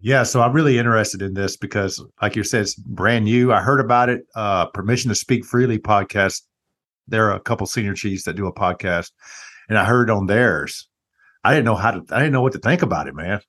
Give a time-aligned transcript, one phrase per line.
[0.00, 3.52] Yeah, so I'm really interested in this because, like you said, it's brand new.
[3.52, 4.22] I heard about it.
[4.34, 6.42] Uh, Permission to Speak Freely podcast.
[7.06, 9.10] There are a couple senior chiefs that do a podcast,
[9.68, 10.88] and I heard on theirs.
[11.44, 12.04] I didn't know how to.
[12.10, 13.40] I didn't know what to think about it, man.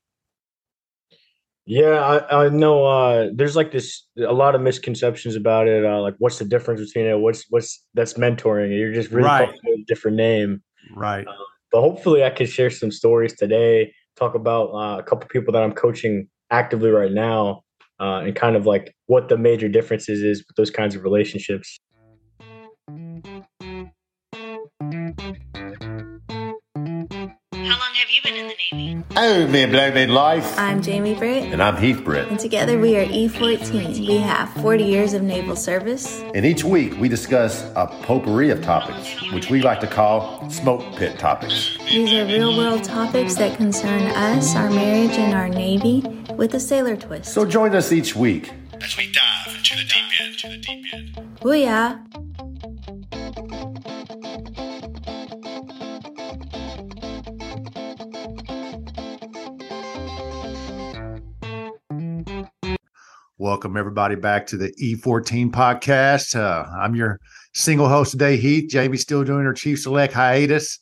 [1.65, 2.85] Yeah, I, I know.
[2.85, 5.85] Uh, there's like this a lot of misconceptions about it.
[5.85, 7.19] Uh, like, what's the difference between it?
[7.19, 8.77] What's what's that's mentoring?
[8.77, 9.49] You're just really Right.
[9.49, 10.61] a different name.
[10.95, 11.25] Right.
[11.25, 11.31] Uh,
[11.71, 13.93] but hopefully, I can share some stories today.
[14.17, 17.63] Talk about uh, a couple people that I'm coaching actively right now,
[17.99, 21.79] uh, and kind of like what the major differences is with those kinds of relationships.
[27.53, 29.03] How long have you been in the Navy?
[29.15, 30.57] Oh, me blow me life.
[30.57, 32.27] I'm Jamie Britt, And I'm Heath Britt.
[32.29, 33.99] and together we are E14.
[34.07, 36.21] We have 40 years of naval service.
[36.33, 40.95] And each week we discuss a potpourri of topics, which we like to call smoke
[40.95, 41.77] pit topics.
[41.89, 46.01] These are real world topics that concern us, our marriage, and our Navy
[46.37, 47.33] with a sailor twist.
[47.33, 48.51] So join us each week.
[48.81, 50.37] as we dive into the deep end.
[50.39, 51.39] To the deep end.
[51.39, 52.07] Booyah!
[63.37, 66.35] Welcome everybody back to the E14 podcast.
[66.35, 67.19] Uh, I'm your
[67.53, 68.69] single host today, Heath.
[68.69, 70.79] Jamie's still doing her Chief Select hiatus.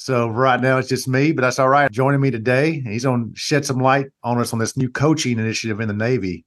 [0.00, 1.90] So right now it's just me, but that's all right.
[1.92, 5.78] Joining me today, he's on shed some light on us on this new coaching initiative
[5.78, 6.46] in the Navy.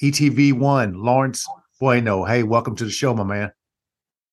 [0.00, 1.44] ETV one, Lawrence
[1.80, 2.24] Bueno.
[2.24, 3.50] Hey, welcome to the show, my man.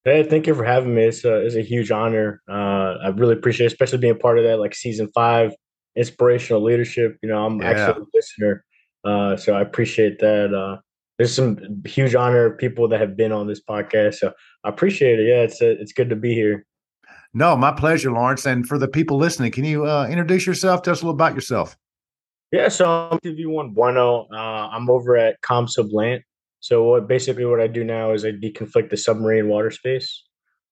[0.06, 1.06] Hey, thank you for having me.
[1.06, 2.44] It's a, it's a huge honor.
[2.48, 5.52] Uh, I really appreciate, it, especially being part of that, like season five
[5.96, 7.18] inspirational leadership.
[7.24, 7.70] You know, I'm Yeah.
[7.72, 8.64] actually a listener,
[9.04, 10.54] uh, so I appreciate that.
[10.54, 10.78] Uh,
[11.18, 14.32] there's some huge honor of people that have been on this podcast, so
[14.64, 15.28] I appreciate it.
[15.28, 16.68] Yeah, it's uh it's good to be here.
[17.34, 18.46] No, my pleasure, Lawrence.
[18.46, 20.82] And for the people listening, can you uh, introduce yourself?
[20.82, 21.78] Tell us a little about yourself.
[22.52, 24.28] Yeah, so I'm TV1 Bueno.
[24.34, 26.24] Uh, I'm over at ComSub Lant.
[26.60, 30.24] So what basically what I do now is I deconflict the submarine water space.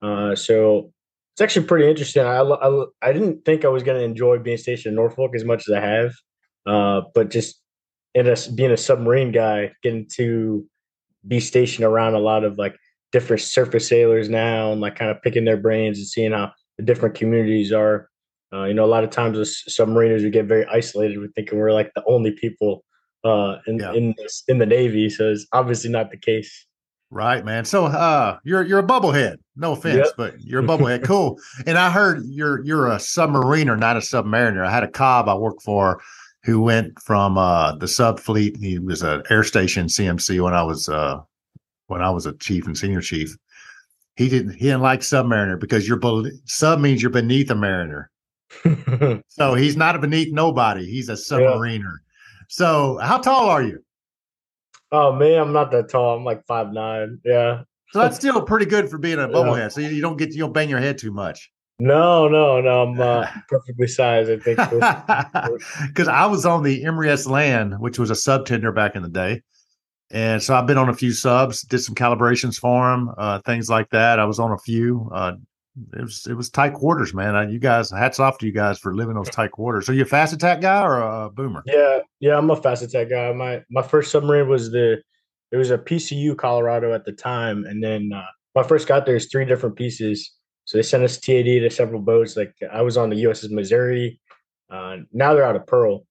[0.01, 0.91] Uh, so
[1.33, 2.23] it's actually pretty interesting.
[2.23, 5.45] I, I, I didn't think I was going to enjoy being stationed in Norfolk as
[5.45, 6.13] much as I have,
[6.65, 7.61] uh, but just
[8.15, 10.65] in a, being a submarine guy, getting to
[11.27, 12.75] be stationed around a lot of like
[13.11, 16.83] different surface sailors now and like kind of picking their brains and seeing how the
[16.83, 18.09] different communities are.
[18.53, 21.17] Uh, you know, a lot of times as submariners, we get very isolated.
[21.19, 22.83] We're thinking we're like the only people
[23.25, 23.93] uh, in Yeah.
[23.93, 25.09] in this, in the Navy.
[25.09, 26.65] So it's obviously not the case.
[27.09, 27.63] Right, man.
[27.65, 29.37] So uh you're you're a bubblehead.
[29.55, 30.13] No offense, Yep.
[30.17, 31.03] but you're a bubblehead.
[31.05, 31.39] cool.
[31.65, 34.65] And I heard you're you're a submariner, not a submariner.
[34.65, 36.01] I had a cob I worked for
[36.43, 38.57] who went from uh the sub fleet.
[38.57, 41.19] He was an air station CMC when I was uh
[41.87, 43.35] when I was a chief and senior chief.
[44.15, 48.09] He didn't he didn't like submariner because you're bel- sub means you're beneath a mariner.
[49.27, 50.85] So he's not a beneath nobody.
[50.85, 51.97] He's a submariner.
[52.47, 53.83] So how tall are you?
[54.93, 56.15] oh man, I'm not that tall.
[56.17, 57.19] I'm like five nine.
[57.25, 57.63] Yeah.
[57.91, 59.33] So that's still pretty good for being a Yeah.
[59.33, 59.71] bubblehead.
[59.73, 61.51] So you, you don't get you don't bang your head too much.
[61.79, 62.83] No, no, no.
[62.83, 64.31] I'm uh, perfectly sized.
[64.31, 64.57] I think.
[65.87, 69.03] Because I was on the Emory S Land, which was a sub tender back in
[69.03, 69.43] the day.
[70.11, 73.69] And so I've been on a few subs, did some calibrations for them, uh, things
[73.69, 74.19] like that.
[74.19, 75.09] I was on a few.
[75.13, 75.33] Uh,
[75.93, 77.35] it was it was tight quarters, man.
[77.35, 79.87] Uh, you guys, hats off to you guys for living those tight quarters.
[79.89, 81.61] Are you a fast attack guy or a boomer?
[81.65, 83.31] Yeah, yeah, I'm a fast attack guy.
[83.33, 85.01] My my first submarine was the
[85.51, 89.05] it was a PCU Colorado at the time, and then uh, when I first got
[89.05, 90.33] there, it's three different pieces.
[90.65, 92.35] So they sent us TAD to several boats.
[92.35, 94.19] Like I was on the USS Missouri.
[94.69, 96.05] Uh, now they're out of Pearl.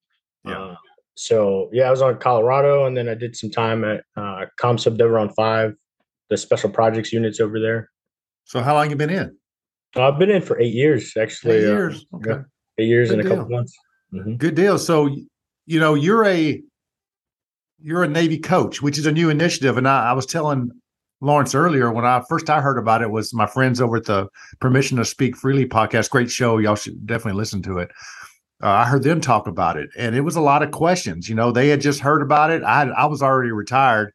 [0.44, 0.76] Yeah.
[1.16, 4.46] Uh, so yeah, I was on Colorado, and then I did some time at uh,
[4.60, 5.74] ComSub DevRon Five,
[6.30, 7.90] the special projects units over there.
[8.44, 9.36] So how long you been in?
[9.96, 11.56] Uh, I've been in for eight years, actually.
[11.56, 12.06] Eight uh, years.
[12.14, 12.30] Okay.
[12.30, 12.42] yeah.
[12.78, 13.56] eight years Good and a couple deal.
[13.56, 13.74] months.
[14.12, 14.38] Mhm.
[14.38, 14.78] Good deal.
[14.78, 15.08] So,
[15.66, 16.62] you know, you're a
[17.78, 19.76] you're a Navy coach, which is a new initiative.
[19.76, 20.70] And I, I was telling
[21.20, 24.28] Lawrence earlier when I first I heard about it was my friends over at the
[24.60, 26.10] Permission to Speak Freely podcast.
[26.10, 26.58] Great show.
[26.58, 27.90] Y'all should definitely listen to it.
[28.62, 31.28] Uh, I heard them talk about it, and it was a lot of questions.
[31.28, 32.62] You know, they had just heard about it.
[32.62, 34.12] I I was already retired,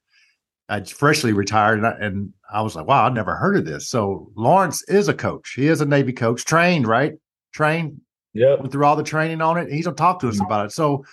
[0.71, 3.89] I freshly retired, and I, and I was like, wow, I never heard of this.
[3.89, 5.53] So Lawrence is a coach.
[5.53, 7.13] He is a Navy coach, trained, right?
[7.53, 7.99] Trained
[8.33, 9.69] Yeah, went through all the training on it.
[9.69, 10.71] He's gonna talk to us about it.
[10.71, 11.03] So,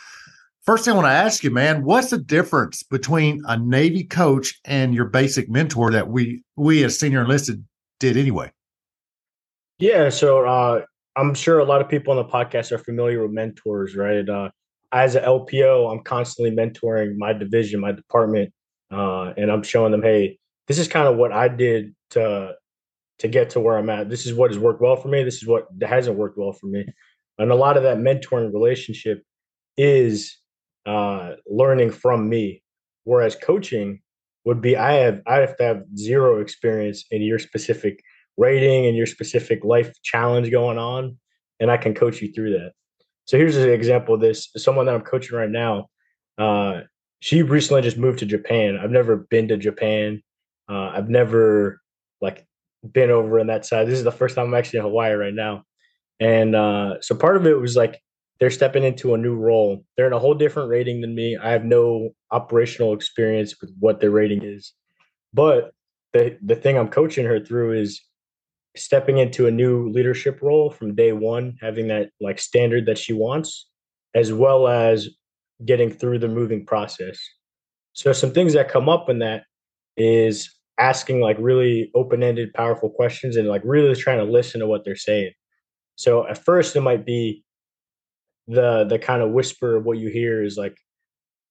[0.65, 4.61] first thing I want to ask you, man, what's the difference between a Navy coach
[4.65, 7.65] and your basic mentor that we we as senior enlisted
[7.99, 8.53] did anyway?
[9.81, 10.85] Yeah, so uh,
[11.19, 14.27] I'm sure a lot of people on the podcast are familiar with mentors, right?
[14.27, 14.51] Uh,
[14.93, 18.53] as an LPO, I'm constantly mentoring my division, my department,
[18.93, 20.39] uh, and I'm showing them, hey,
[20.69, 22.55] this is kind of what I did to
[23.19, 24.09] to get to where I'm at.
[24.09, 25.25] This is what has worked well for me.
[25.25, 26.87] This is what hasn't worked well for me,
[27.37, 29.25] and a lot of that mentoring relationship
[29.77, 30.39] is
[30.87, 32.63] uh, learning from me.
[33.03, 34.01] Whereas coaching
[34.45, 38.05] would be I have I have to have zero experience in your specific
[38.39, 41.19] rating and your specific life challenge going on,
[41.61, 42.73] and I can coach you through that.
[43.27, 44.49] So here's an example of this.
[44.57, 45.89] Someone that I'm coaching right now,
[46.39, 46.83] uh,
[47.21, 48.79] she recently just moved to Japan.
[48.83, 50.23] I've never been to Japan.
[50.69, 51.81] Uh, I've never
[52.21, 52.47] like
[52.91, 53.87] been over in that side.
[53.87, 55.65] This is the first time I'm actually in Hawaii right now.
[56.21, 58.01] And uh, so part of it was like
[58.41, 59.85] they're stepping into a new role.
[59.97, 61.37] They're in a whole different rating than me.
[61.37, 64.73] I have no operational experience with what their rating is.
[65.35, 65.73] But
[66.13, 68.01] the the thing I'm coaching her through is
[68.79, 73.13] stepping into a new leadership role from day one, having that like standard that she
[73.13, 73.69] wants,
[74.15, 75.09] as well as
[75.65, 77.19] getting through the moving process.
[77.93, 79.45] So some things that come up in that
[79.97, 84.85] is asking like really open-ended, powerful questions and like really trying to listen to what
[84.85, 85.33] they're saying.
[85.97, 87.45] So at first it might be
[88.47, 90.77] the the kind of whisper of what you hear is like,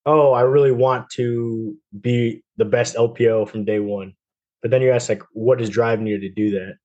[0.06, 4.14] oh, I really want to be the best LPO from day one.
[4.62, 6.76] But then you ask like, what is driving you to do that?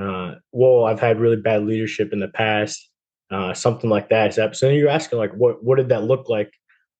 [0.00, 2.90] Uh, well, I've had really bad leadership in the past,
[3.30, 4.34] uh, something like that.
[4.56, 6.52] So you're asking like, what what did that look like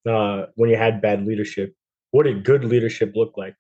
[0.09, 1.75] uh, when you had bad leadership?
[2.11, 3.57] What did good leadership look like?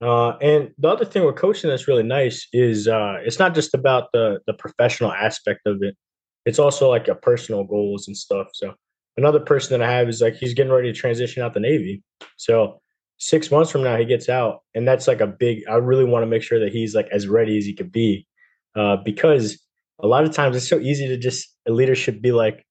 [0.00, 3.72] Uh, and the other thing with coaching that's really nice is uh, it's not just
[3.72, 5.96] about the the professional aspect of it.
[6.44, 8.48] It's also like a personal goals and stuff.
[8.52, 8.74] So
[9.16, 12.02] another person that I have is like he's getting ready to transition out the Navy.
[12.36, 12.81] So
[13.22, 15.62] six months from now he gets out, and that's like a big.
[15.68, 18.26] I really want to make sure that he's like as ready as he could be,
[18.76, 19.58] uh, because
[20.00, 22.64] a lot of times it's so easy to just a leadership be like,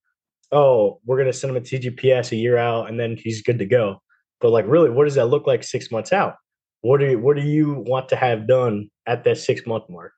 [0.50, 3.66] oh, we're gonna send him a TGPS a year out, and then he's good to
[3.66, 4.02] go.
[4.40, 6.34] But like, really, what does that look like six months out?
[6.82, 10.12] what do you, what do you want to have done at that six month mark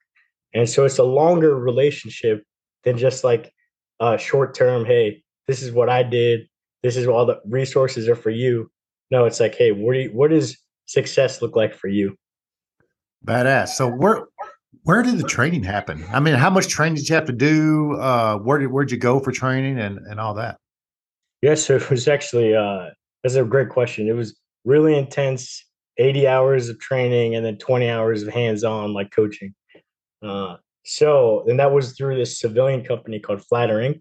[0.55, 2.43] and so it's a longer relationship
[2.83, 3.53] than just like
[4.01, 6.47] a short term hey this is what i did
[6.83, 8.71] this is all the resources are for you
[9.11, 10.57] no it's like hey what do you, what does
[10.87, 12.17] success look like for you?
[13.27, 13.69] Badass.
[13.69, 14.27] So where
[14.83, 16.05] where did the training happen?
[16.13, 17.95] I mean how much training did you have to do?
[17.95, 20.59] Uh where did where'd you go for training and and all that?
[21.43, 22.91] Yes yeah, so it was actually uh
[23.23, 24.09] that's a great question.
[24.09, 25.65] It was really intense
[25.99, 29.55] 80 hours of training and then 20 hours of hands-on like coaching.
[30.23, 34.01] Uh, so, and that was through this civilian company called Flatter Inc.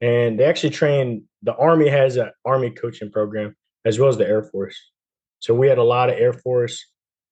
[0.00, 3.54] And they actually train the Army has an Army coaching program
[3.84, 4.76] as well as the Air Force.
[5.38, 6.84] So we had a lot of Air Force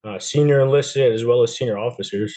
[0.03, 2.35] uh, senior enlisted as well as senior officers.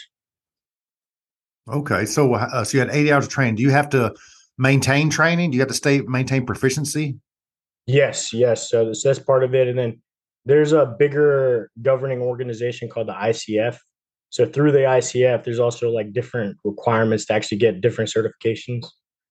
[1.71, 3.55] Okay, so uh, so you had 80 hours of training.
[3.55, 4.13] Do you have to
[4.57, 5.51] maintain training?
[5.51, 7.17] Do you have to stay maintain proficiency?
[7.85, 8.69] Yes, yes.
[8.69, 10.01] So, so that's part of it, and then
[10.45, 13.77] there's a bigger governing organization called the ICF.
[14.29, 18.85] So through the ICF, there's also like different requirements to actually get different certifications.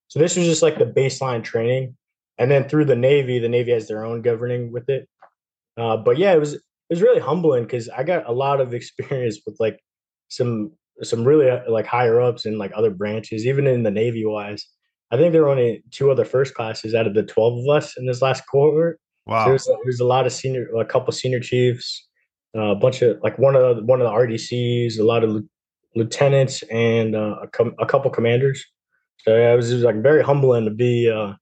[0.08, 1.96] So this was just like the baseline training,
[2.42, 5.08] and then through the Navy, the Navy has their own governing with it.
[5.76, 8.74] Uh, but yeah, it was it was really humbling because I got a lot of
[8.74, 9.80] experience with like
[10.28, 10.72] some
[11.02, 14.66] some really uh, like higher ups and like other branches, even in the Navy wise.
[15.10, 17.96] I think there were only two other first classes out of the twelve of us
[17.96, 19.44] in this last cohort, Wow.
[19.44, 22.08] So there's, there's a lot of senior, a couple senior chiefs,
[22.56, 25.42] uh, a bunch of like one of the, one of the RDCs, a lot of
[25.94, 28.64] lieutenants, and uh, a, com- a couple commanders.
[29.18, 31.34] So yeah, it was, it was like very humbling to be uh,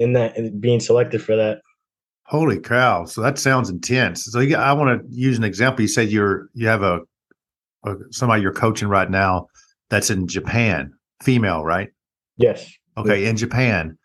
[0.00, 1.60] in that and being selected for that.
[2.24, 3.04] Holy cow!
[3.04, 4.24] So that sounds intense.
[4.24, 5.82] So you, I want to use an example.
[5.82, 7.00] You said you're you have a,
[7.84, 9.46] a somebody you're coaching right now
[9.88, 11.90] that's in Japan, female, right?
[12.36, 12.72] Yes.
[12.96, 13.30] Okay, yes.
[13.30, 13.98] in Japan.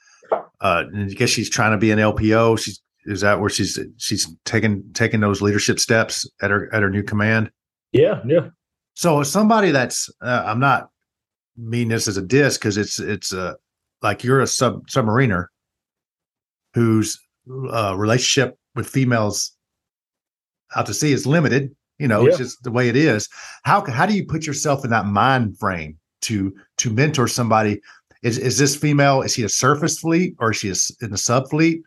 [0.62, 2.60] Uh, I guess she's trying to be an LPO.
[2.60, 6.90] She's is that where she's she's taking taking those leadership steps at her at her
[6.90, 7.52] new command?
[7.92, 8.50] Yeah, yeah.
[8.96, 10.90] So somebody that's uh, I'm not
[11.56, 13.54] mean this as a diss because it's it's uh,
[14.02, 15.48] like you're a sub submariner
[16.76, 17.20] whose
[17.72, 19.54] uh, relationship with females
[20.76, 21.76] out to sea is limited.
[21.98, 22.30] You know, yeah.
[22.30, 23.28] it's just the way it is.
[23.64, 27.82] How how do you put yourself in that mind frame to to mentor somebody?
[28.22, 29.22] Is is this female?
[29.22, 31.82] Is she a surface fleet or is she in the sub fleet?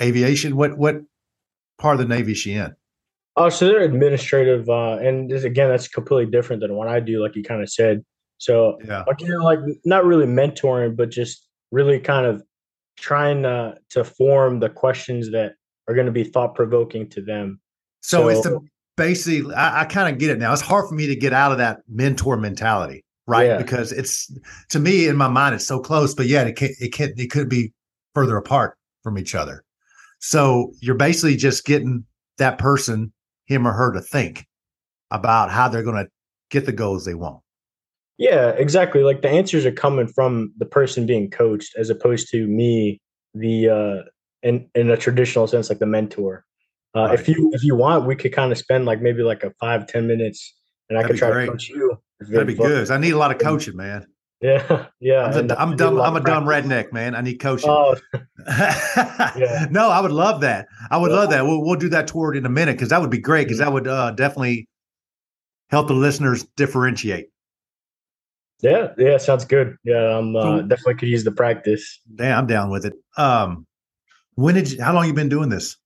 [0.00, 0.56] aviation?
[0.56, 0.96] What what
[1.78, 2.74] part of the Navy is she in?
[3.36, 7.22] Oh, so they're administrative, uh, and this, again, that's completely different than what I do,
[7.22, 8.04] like you kind of said.
[8.38, 9.04] So, yeah,
[9.42, 12.42] like not really mentoring, but just really kind of
[13.00, 15.54] trying to to form the questions that
[15.88, 17.60] are going to be thought provoking to them.
[18.02, 18.60] So, so, it's the
[18.96, 20.52] basically, I, I kind of get it now.
[20.52, 23.46] It's hard for me to get out of that mentor mentality, right?
[23.46, 23.56] Yeah.
[23.56, 24.30] Because it's
[24.68, 27.30] to me in my mind, it's so close, but yet it can it can it
[27.30, 27.72] could be
[28.14, 29.64] further apart from each other.
[30.18, 32.04] So you're basically just getting
[32.36, 33.12] that person,
[33.46, 34.46] him or her, to think
[35.10, 36.10] about how they're going to
[36.50, 37.40] get the goals they want.
[38.20, 39.02] Yeah, exactly.
[39.02, 43.00] Like the answers are coming from the person being coached as opposed to me,
[43.34, 44.08] the uh
[44.42, 46.44] in in a traditional sense, like the mentor.
[46.94, 47.18] Uh, Right.
[47.20, 49.86] If you if you want, we could kind of spend like maybe like a five
[49.86, 50.54] ten minutes,
[50.90, 51.46] and I That'd could try great.
[51.46, 51.98] to coach you.
[52.20, 52.90] That'd be good.
[52.90, 54.06] I need a lot of coaching, man.
[54.42, 55.22] Yeah, yeah.
[55.24, 55.98] I'm, and a, I I'm dumb.
[56.00, 57.14] I'm a dumb redneck, man.
[57.14, 57.70] I need coaching.
[57.70, 57.94] Oh,
[59.70, 60.66] No, I would love that.
[60.90, 61.16] I would Yeah.
[61.16, 61.44] love that.
[61.46, 63.72] We'll, we'll do that toward in a minute because that would be great because that
[63.72, 64.68] would uh, definitely
[65.70, 67.28] help the listeners differentiate.
[68.62, 69.16] Yeah, yeah.
[69.18, 69.76] Sounds good.
[69.84, 72.00] Yeah, I'm uh, definitely could use the practice.
[72.14, 72.94] Damn, I'm down with it.
[73.16, 73.66] Um,
[74.34, 75.76] when did you, how long you been doing this?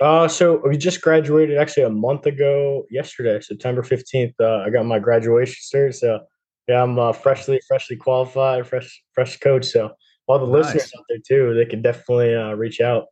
[0.00, 4.32] Uh, so we just graduated actually a month ago yesterday, September 15th.
[4.40, 5.94] Uh, I got my graduation cert.
[5.94, 6.20] So
[6.68, 9.66] yeah, I'm uh, freshly, freshly qualified, fresh, fresh coach.
[9.66, 9.90] So
[10.26, 10.74] all the Nice.
[10.74, 13.06] listeners out there too, they can definitely uh, reach out.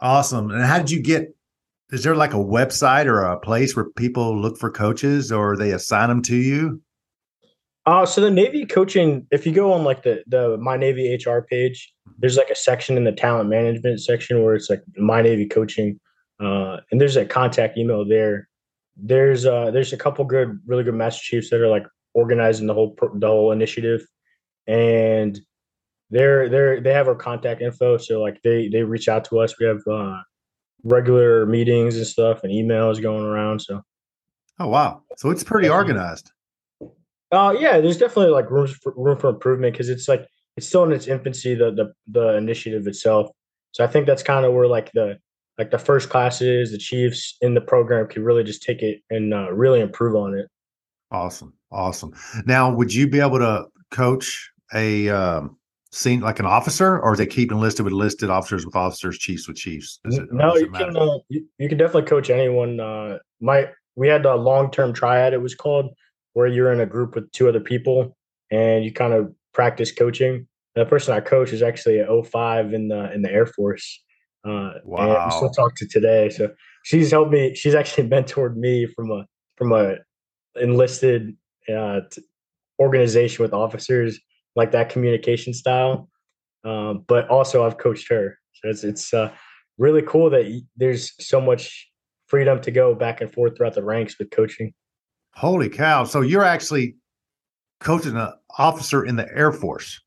[0.00, 0.50] Awesome.
[0.50, 1.34] And how did you get?
[1.90, 5.72] Is there like a website or a place where people look for coaches or they
[5.72, 6.80] assign them to you?
[7.84, 11.40] Uh, so the Navy coaching, if you go on like the, the My Navy HR
[11.40, 15.46] page, there's like a section in the talent management section where it's like My Navy
[15.46, 15.98] coaching.
[16.40, 18.48] Uh, and there's a contact email there.
[18.96, 22.74] There's uh there's a couple good, really good Master Chiefs that are like organizing the
[22.74, 24.06] whole the whole initiative,
[24.66, 25.40] and
[26.10, 27.96] they're they're they have our contact info.
[27.96, 29.58] So like they they reach out to us.
[29.58, 30.18] We have uh
[30.84, 33.60] regular meetings and stuff and emails going around.
[33.60, 33.80] So
[34.58, 35.02] Oh wow!
[35.16, 36.32] So it's pretty organized.
[37.32, 40.84] Uh yeah, there's definitely like room for room for improvement because it's like it's still
[40.84, 43.30] in its infancy, the the the initiative itself.
[43.72, 45.18] So I think that's kind of where like the
[45.58, 49.32] like the first classes, the chiefs in the program can really just take it and
[49.32, 50.46] uh, really improve on it.
[51.10, 52.14] Awesome, awesome.
[52.46, 55.56] Now, would you be able to coach a um,
[55.90, 59.46] scene like an officer, or is it keeping listed with listed officers with officers, chiefs
[59.46, 60.00] with chiefs?
[60.04, 62.80] It, no, you can uh, you, you can definitely coach anyone.
[62.80, 65.34] Uh, my we had a long term triad.
[65.34, 65.94] It was called
[66.34, 68.16] where you're in a group with two other people
[68.50, 70.46] and you kind of practice coaching.
[70.74, 74.02] The person I coach is actually at 05 in the in the Air Force.
[74.46, 75.28] Uh, Wow.
[75.30, 76.28] still talk to today.
[76.30, 76.50] So
[76.84, 77.54] she's helped me.
[77.54, 79.96] She's actually mentored me from a from a
[80.60, 81.36] enlisted
[81.72, 82.22] uh, t-
[82.80, 84.18] organization with officers
[84.56, 86.08] like that communication style.
[86.64, 88.38] Um, but also I've coached her.
[88.54, 89.32] So it's it's uh,
[89.78, 91.88] really cool that y- there's so much
[92.26, 94.72] freedom to go back and forth throughout the ranks with coaching.
[95.34, 96.04] Holy cow!
[96.04, 96.96] So you're actually
[97.80, 100.00] coaching an officer in the Air Force.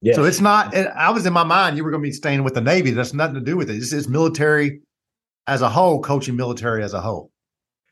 [0.00, 0.16] Yes.
[0.16, 0.76] So it's not.
[0.76, 2.90] I was in my mind you were going to be staying with the Navy.
[2.90, 3.80] That's nothing to do with it.
[3.80, 4.80] This is military
[5.46, 7.30] as a whole, coaching military as a whole.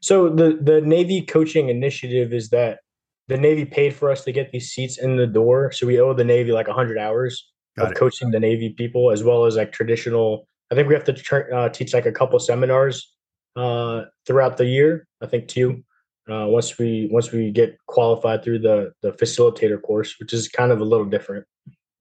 [0.00, 2.80] So the the Navy coaching initiative is that
[3.28, 6.12] the Navy paid for us to get these seats in the door, so we owe
[6.12, 7.98] the Navy like 100 hours Got of it.
[7.98, 10.46] coaching the Navy people, as well as like traditional.
[10.70, 13.14] I think we have to tr- uh, teach like a couple seminars
[13.56, 15.06] uh, throughout the year.
[15.22, 15.82] I think two.
[16.30, 20.70] Uh, once we once we get qualified through the the facilitator course, which is kind
[20.70, 21.44] of a little different.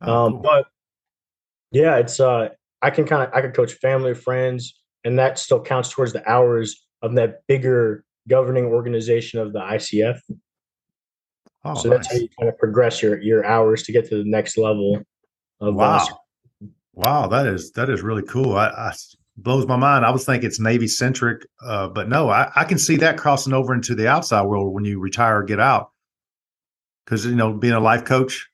[0.01, 0.42] Oh, um, cool.
[0.42, 0.66] But
[1.72, 2.50] yeah, it's uh,
[2.82, 6.13] I can kind of I can coach family, or friends, and that still counts towards
[6.13, 10.20] the hours of that bigger governing organization of the ICF.
[11.63, 14.30] Oh, so that's how you kind of progress your your hours to get to the
[14.30, 15.01] next level
[15.60, 15.98] of Wow.
[15.98, 16.06] uh,
[16.94, 18.56] Wow, that is that is really cool.
[18.56, 18.94] I, I
[19.43, 20.05] blows my mind.
[20.05, 23.53] I was thinking it's Navy centric, uh, but no, I, I can see that crossing
[23.53, 25.91] over into the outside world when you retire or get out.
[27.05, 28.48] Because you know, being a life coach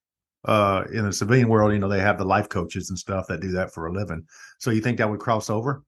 [0.45, 3.41] uh, in the civilian world, you know, they have the life coaches and stuff that
[3.41, 4.25] do that for a living.
[4.59, 5.83] So you think that would cross over?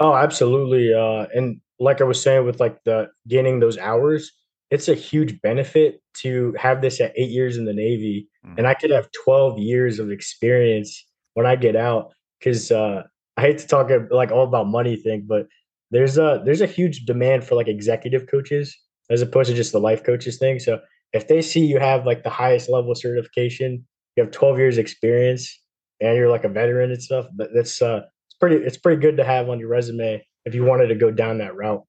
[0.00, 0.92] Oh, absolutely.
[0.94, 4.32] Uh, and like I was saying, with like the gaining those hours,
[4.70, 8.58] it's a huge benefit to have this at eight years in the Navy, Mm.
[8.58, 12.12] and I could have twelve years of experience when I get out.
[12.40, 13.04] Because uh,
[13.36, 15.46] I hate to talk uh, like all about money thing, but
[15.90, 18.76] there's a there's a huge demand for like executive coaches
[19.10, 20.58] as opposed to just the life coaches thing.
[20.58, 20.80] So
[21.12, 23.84] if they see you have like the highest level certification,
[24.16, 25.60] you have twelve years experience,
[26.00, 29.16] and you're like a veteran and stuff, that, that's uh, it's pretty it's pretty good
[29.16, 31.82] to have on your resume if you wanted to go down that route.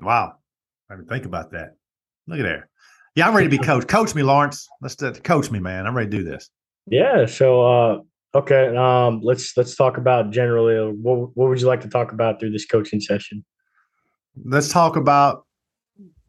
[0.00, 0.34] Wow,
[0.90, 1.76] I didn't think about that.
[2.26, 2.68] Look at there.
[3.16, 3.88] Yeah, I'm ready to be coached.
[3.88, 4.68] Coach me, Lawrence.
[4.80, 5.86] Let's do, coach me, man.
[5.86, 6.48] I'm ready to do this.
[6.86, 7.26] Yeah.
[7.26, 7.98] So uh,
[8.34, 12.12] okay, um, let's let's talk about generally uh, what what would you like to talk
[12.12, 13.44] about through this coaching session?
[14.44, 15.44] Let's talk about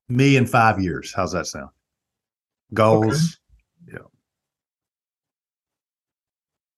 [0.09, 1.13] me in five years.
[1.15, 1.69] How's that sound?
[2.73, 3.37] Goals.
[3.87, 3.99] Yeah.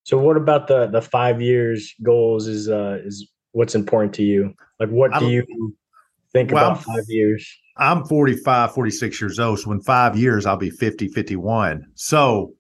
[0.04, 4.54] So what about the the five years goals is uh is what's important to you?
[4.80, 5.76] Like what do you
[6.34, 7.48] think Well, about five years?
[7.78, 9.60] I'm 45, 46 years old.
[9.60, 11.86] So in five years, I'll be 50, 51.
[11.96, 12.54] So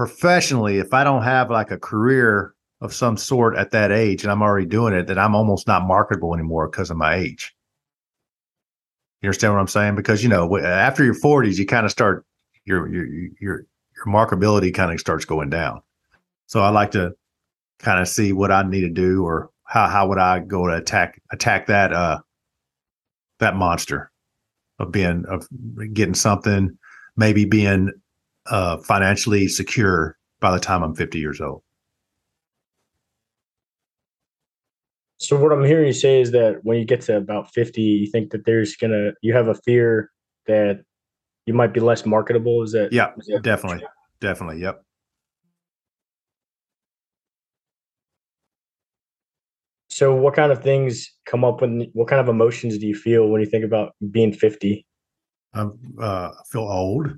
[0.00, 4.32] professionally, if I don't have like a career of some sort at that age and
[4.32, 7.54] I'm already doing it, then I'm almost not marketable anymore because of my age.
[9.20, 9.96] You understand what I'm saying?
[9.96, 12.24] Because, you know, after your 40s, you kind of start
[12.64, 13.04] your, your,
[13.38, 15.82] your, your markability kind of starts going down.
[16.46, 17.12] So I like to
[17.78, 20.76] kind of see what I need to do or how how would I go to
[20.76, 22.20] attack attack that uh
[23.38, 24.10] that monster
[24.78, 25.46] of being of
[25.92, 26.78] getting something,
[27.18, 27.92] maybe being
[28.50, 31.62] uh financially secure by the time I'm 50 years old.
[35.18, 38.06] So what I'm hearing you say is that when you get to about 50, you
[38.10, 40.10] think that there's gonna you have a fear
[40.46, 40.82] that
[41.46, 42.62] you might be less marketable.
[42.62, 43.86] Is that Yeah, is that definitely.
[44.20, 44.60] Definitely.
[44.62, 44.82] Yep.
[49.90, 53.28] So what kind of things come up when what kind of emotions do you feel
[53.28, 54.86] when you think about being 50?
[55.52, 57.08] I'm, uh, I feel old.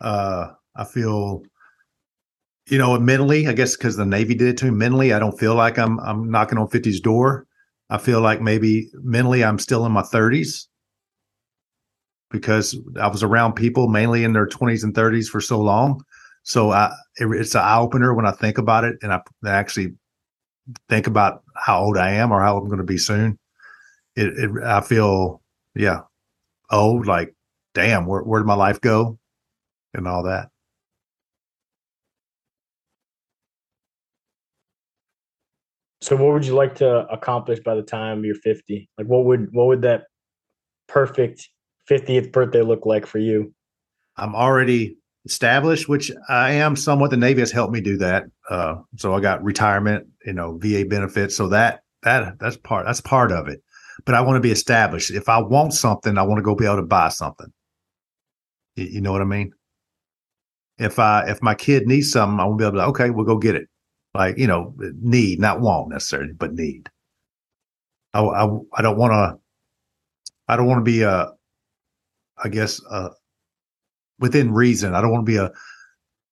[0.00, 1.42] Uh, I feel,
[2.66, 4.70] you know, mentally, I guess because the Navy did it to me.
[4.72, 7.46] Mentally, I don't feel like I'm I'm knocking on 50's door.
[7.90, 10.66] I feel like maybe mentally I'm still in my 30s
[12.30, 16.02] because I was around people mainly in their 20s and 30s for so long.
[16.42, 19.94] So I, it, it's an eye opener when I think about it, and I actually
[20.88, 23.38] think about how old I am or how I'm going to be soon.
[24.16, 25.42] It, it I feel,
[25.74, 26.00] yeah,
[26.70, 27.06] old.
[27.06, 27.34] Like,
[27.74, 29.18] damn, where where did my life go,
[29.94, 30.48] and all that.
[36.00, 38.88] So what would you like to accomplish by the time you're 50?
[38.98, 40.04] Like what would what would that
[40.88, 41.48] perfect
[41.88, 43.54] 50th birthday look like for you?
[44.16, 47.10] I'm already established, which I am somewhat.
[47.10, 48.24] The Navy has helped me do that.
[48.50, 51.36] Uh, so I got retirement, you know, VA benefits.
[51.36, 53.62] So that that that's part that's part of it.
[54.04, 55.12] But I want to be established.
[55.12, 57.52] If I want something, I want to go be able to buy something.
[58.74, 59.52] You, you know what I mean?
[60.78, 62.88] If I if my kid needs something, I want to be able to.
[62.88, 63.68] Okay, we'll go get it.
[64.14, 66.88] Like you know, need not want necessarily, but need.
[68.14, 69.38] I I, I don't want to.
[70.48, 71.28] I don't want to be a.
[72.42, 73.10] I guess uh,
[74.18, 74.94] within reason.
[74.94, 75.50] I don't want to be a,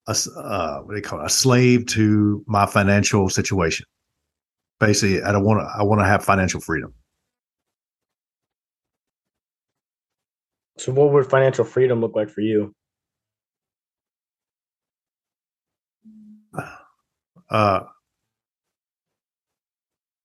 [0.09, 1.27] a uh, what do you call it?
[1.27, 3.87] A slave to my financial situation.
[4.79, 5.67] Basically, I don't want to.
[5.79, 6.95] I want to have financial freedom.
[10.79, 12.75] So what would financial freedom look like for you?
[17.51, 17.81] Uh,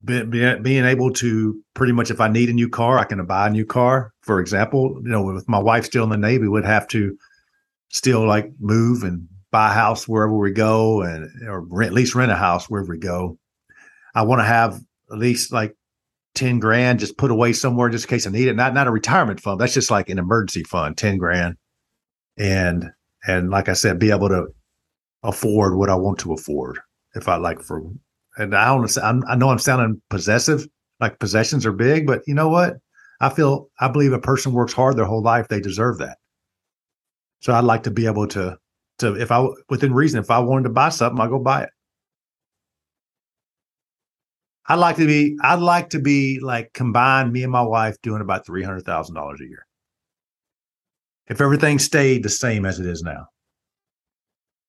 [0.04, 3.26] be, be, being able to pretty much, if I need a new car, I can
[3.26, 4.14] buy a new car.
[4.22, 7.18] For example, you know, with my wife still in the Navy, would have to
[7.90, 12.14] still like move and buy a house wherever we go, and or rent, at least
[12.14, 13.40] rent a house wherever we go.
[14.14, 14.80] I want to have
[15.12, 15.76] at least like
[16.36, 18.56] 10 grand just put away somewhere just in case I need it.
[18.56, 19.60] Not not a retirement fund.
[19.60, 21.56] That's just like an emergency fund, 10 grand.
[22.38, 22.92] And
[23.26, 24.48] and like I said, be able to
[25.24, 26.80] afford what I want to afford.
[27.16, 27.82] If I like for
[28.38, 30.68] and I don't I'm, I know I'm sounding possessive,
[31.00, 32.76] like possessions are big, but you know what?
[33.22, 36.18] I feel I believe a person works hard their whole life, they deserve that.
[37.40, 38.58] So I'd like to be able to
[39.00, 41.70] to if I within reason, if I wanted to buy something, I'll go buy it.
[44.68, 48.22] I'd like to be, I'd like to be like combined, me and my wife doing
[48.22, 49.66] about three hundred thousand dollars a year.
[51.28, 53.28] If everything stayed the same as it is now.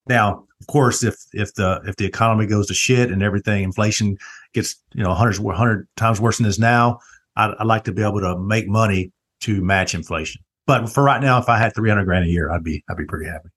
[0.08, 4.16] Now, of course, if if the if the economy goes to shit and everything, inflation
[4.54, 7.00] gets you know hundreds hundred times worse than it is now,
[7.36, 10.42] I'd, I'd like to be able to make money to match inflation.
[10.66, 12.96] But for right now, if I had three hundred grand a year, I'd be I'd
[12.96, 13.48] be pretty happy.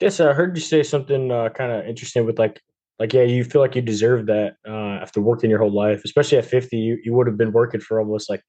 [0.00, 2.60] Yes, I heard you say something uh, kind of interesting with like,
[3.00, 6.38] like yeah, you feel like you deserve that uh, after working your whole life, especially
[6.38, 6.78] at fifty.
[6.78, 8.42] You, you would have been working for almost like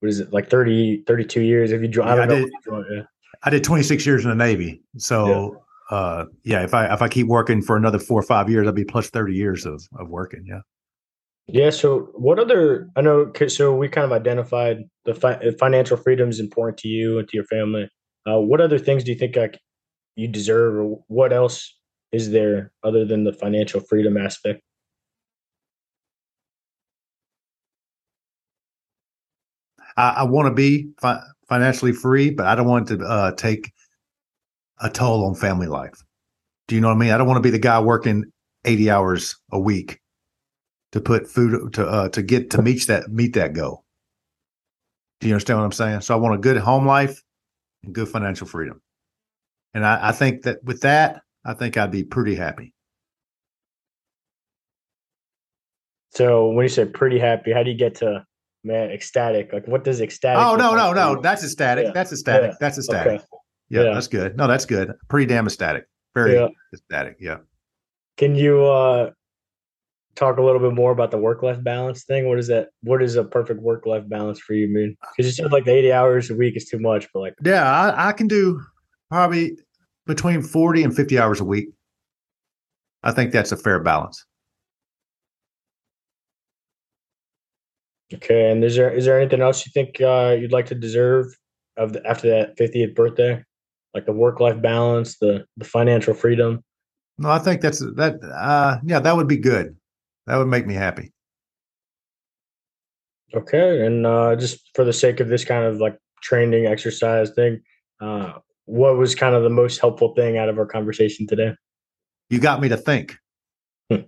[0.00, 2.06] what is it like 30, 32 years if you join.
[2.06, 2.34] Yeah, I know.
[2.36, 2.52] did.
[2.66, 3.02] yeah.
[3.46, 4.82] I did 26 years in the Navy.
[4.98, 8.66] So uh yeah, if I if I keep working for another four or five years,
[8.66, 10.44] I'll be plus 30 years of of working.
[10.46, 10.60] Yeah.
[11.48, 11.70] Yeah.
[11.70, 12.88] So, what other?
[12.96, 13.26] I know.
[13.26, 17.20] 'cause- So, we kind of identified the fi- uh, financial freedom is important to you
[17.20, 17.88] and to your family.
[18.28, 19.56] Uh, what other things do you think like
[20.16, 21.72] you deserve, or what else
[22.10, 24.60] is there other than the financial freedom aspect?
[29.96, 33.72] I, I want to be fi- financially free, but I don't want to uh take
[34.80, 36.02] a toll on family life.
[36.68, 37.10] Do you know what I mean?
[37.10, 38.24] I don't want to be the guy working
[38.64, 40.00] 80 hours a week
[40.92, 43.84] to put food to uh to get to meet that meet that goal.
[45.20, 46.00] Do you understand what I'm saying?
[46.02, 47.22] So I want a good home life
[47.84, 48.82] and good financial freedom.
[49.72, 52.74] And I, I think that with that, I think I'd be pretty happy.
[56.10, 58.24] So, when you say pretty happy, how do you get to
[58.66, 59.52] man ecstatic?
[59.52, 60.42] Like, what does ecstatic?
[60.44, 61.20] Oh no, no, no.
[61.20, 61.86] That's ecstatic.
[61.86, 61.92] Yeah.
[61.92, 62.50] That's ecstatic.
[62.50, 62.56] Yeah.
[62.60, 63.12] That's ecstatic.
[63.14, 63.24] Okay.
[63.68, 63.94] Yeah, Yeah.
[63.94, 64.36] that's good.
[64.36, 64.92] No, that's good.
[65.08, 65.84] Pretty damn ecstatic.
[66.14, 67.16] Very ecstatic.
[67.20, 67.38] Yeah.
[68.16, 69.10] Can you uh
[70.14, 72.28] talk a little bit more about the work life balance thing?
[72.28, 72.68] What is that?
[72.82, 74.96] What is a perfect work life balance for you, man?
[75.16, 77.64] Because you said like the eighty hours a week is too much, but like Yeah,
[77.70, 78.60] I, I can do
[79.10, 79.58] probably
[80.06, 81.68] between 40 and 50 hours a week.
[83.02, 84.24] I think that's a fair balance.
[88.14, 91.26] Okay, and is there is there anything else you think uh, you'd like to deserve
[91.76, 93.42] of the, after that 50th birthday,
[93.94, 96.62] like the work life balance, the the financial freedom?
[97.18, 98.22] No, I think that's that.
[98.22, 99.76] Uh, yeah, that would be good.
[100.26, 101.12] That would make me happy.
[103.34, 107.60] Okay, and uh, just for the sake of this kind of like training exercise thing,
[108.00, 108.34] uh,
[108.66, 111.54] what was kind of the most helpful thing out of our conversation today?
[112.30, 113.16] You got me to think.
[113.90, 114.02] Hmm.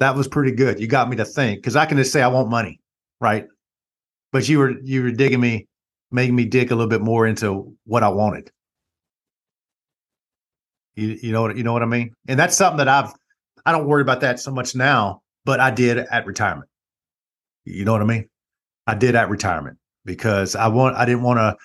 [0.00, 0.80] That was pretty good.
[0.80, 2.80] You got me to think because I can just say I want money,
[3.20, 3.46] right?
[4.32, 5.66] But you were you were digging me,
[6.10, 8.50] making me dig a little bit more into what I wanted.
[10.94, 12.14] You you know what you know what I mean?
[12.28, 13.12] And that's something that I've
[13.64, 16.68] I don't worry about that so much now, but I did at retirement.
[17.64, 18.28] You know what I mean?
[18.86, 21.56] I did at retirement because I want I didn't want to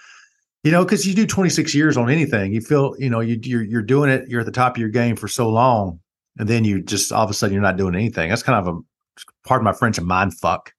[0.63, 3.61] you know because you do 26 years on anything you feel you know you you're,
[3.61, 5.99] you're doing it you're at the top of your game for so long
[6.37, 8.75] and then you just all of a sudden you're not doing anything that's kind of
[8.75, 8.79] a
[9.47, 10.73] pardon my french mind fuck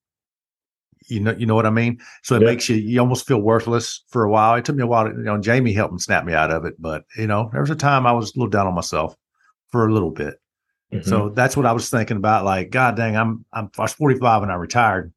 [1.09, 2.49] you know you know what i mean so it Yeah.
[2.49, 5.11] makes you you almost feel worthless for a while it took me a while to,
[5.11, 7.71] you know jamie helped and snap me out of it but you know there was
[7.71, 9.17] a time i was a little down on myself
[9.71, 10.35] for a little bit
[10.93, 11.05] Mhm.
[11.05, 12.45] so that's what I was thinking about.
[12.45, 15.11] Like, God dang, I'm I'm I was 45 and I retired.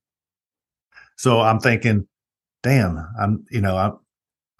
[1.17, 2.07] So I'm thinking,
[2.63, 3.97] damn, I'm you know, I'm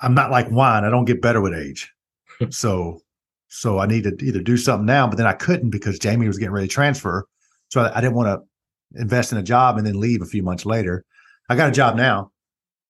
[0.01, 0.83] I'm not like wine.
[0.83, 1.93] I don't get better with age.
[2.49, 2.99] so
[3.47, 6.38] so I need to either do something now, but then I couldn't because Jamie was
[6.38, 7.25] getting ready to transfer.
[7.69, 10.43] So I, I didn't want to invest in a job and then leave a few
[10.43, 11.05] months later.
[11.49, 12.31] I got a job now,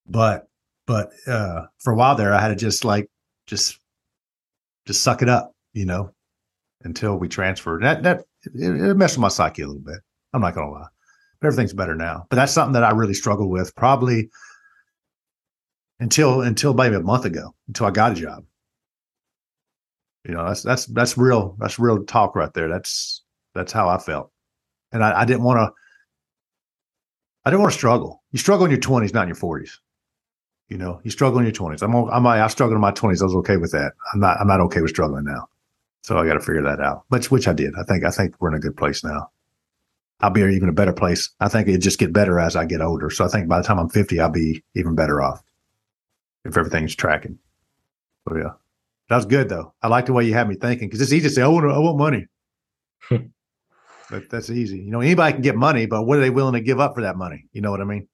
[0.07, 0.47] but
[0.87, 3.09] but uh for a while there I had to just like
[3.47, 3.79] just
[4.85, 6.13] just suck it up, you know,
[6.83, 7.83] until we transferred.
[7.83, 9.99] That that it, it messed with my psyche a little bit.
[10.33, 10.87] I'm not gonna lie.
[11.39, 12.27] But everything's better now.
[12.29, 14.29] But that's something that I really struggled with probably
[15.99, 18.45] until until maybe a month ago, until I got a job.
[20.27, 22.67] You know, that's that's that's real that's real talk right there.
[22.67, 24.31] That's that's how I felt.
[24.91, 25.73] And I, I didn't want to
[27.45, 28.23] I didn't want to struggle.
[28.31, 29.79] You struggle in your twenties, not in your forties.
[30.69, 31.81] You know, you struggle in your twenties.
[31.84, 33.21] I'm o- I'm I struggled in my twenties.
[33.21, 33.93] I was okay with that.
[34.13, 35.47] I'm not I'm not okay with struggling now.
[36.01, 37.03] So I got to figure that out.
[37.10, 37.73] Which which I did.
[37.77, 39.29] I think I think we're in a good place now.
[40.21, 41.29] I'll be even a better place.
[41.39, 43.10] I think it just get better as I get older.
[43.10, 45.43] So I think by the time I'm 50, I'll be even better off
[46.45, 47.38] if everything's tracking.
[48.27, 48.51] So yeah,
[49.10, 49.73] that was good though.
[49.84, 51.69] I like the way you had me thinking because it's easy to say, "I want
[51.71, 52.27] I want money,"
[54.09, 54.79] but that's easy.
[54.79, 57.01] You know, anybody can get money, but what are they willing to give up for
[57.01, 57.45] that money?
[57.51, 58.07] You know what I mean?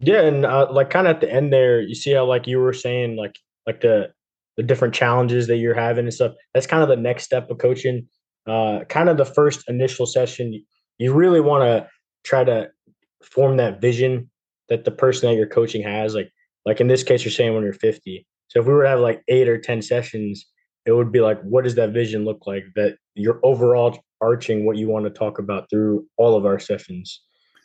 [0.00, 2.58] Yeah, and uh, like kind of at the end there, you see how like you
[2.58, 4.12] were saying like like the
[4.56, 6.34] the different challenges that you're having and stuff.
[6.54, 8.08] That's kind of the next step of coaching.
[8.46, 10.62] Uh, kind of the first initial session,
[10.98, 11.88] you, really want to
[12.24, 12.70] try to
[13.22, 14.30] form that vision
[14.68, 16.14] that the person that you're coaching has.
[16.14, 16.30] Like
[16.64, 18.26] like in this case, you're saying when you're 50.
[18.48, 20.46] So if we were to have like eight or ten sessions,
[20.84, 22.64] it would be like, what does that vision look like?
[22.74, 27.22] That you're overall arching what you want to talk about through all of our sessions,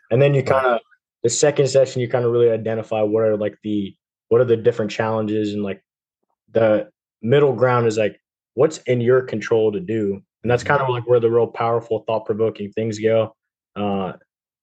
[0.10, 0.82] and then you kind of
[1.24, 3.96] the second session you kind of really identify what are like the
[4.30, 5.84] what are the different challenges and like
[6.52, 6.90] the
[7.22, 8.20] middle ground is like
[8.54, 10.22] what's in your control to do?
[10.44, 13.36] And that's kind of like where the real powerful thought-provoking things go.
[13.76, 14.14] Uh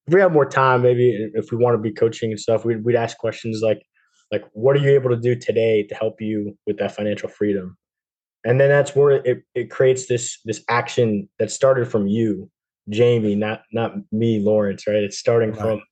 [0.06, 2.82] if we have more time maybe if we want to be coaching and stuff we'd,
[2.82, 3.80] we'd ask questions like
[4.32, 7.76] like what are you able to do today to help you with that financial freedom
[8.44, 12.50] and then that's where it, it creates this this action that started from you
[12.88, 15.60] jamie not not me lawrence right it's starting Right.
[15.60, 15.82] from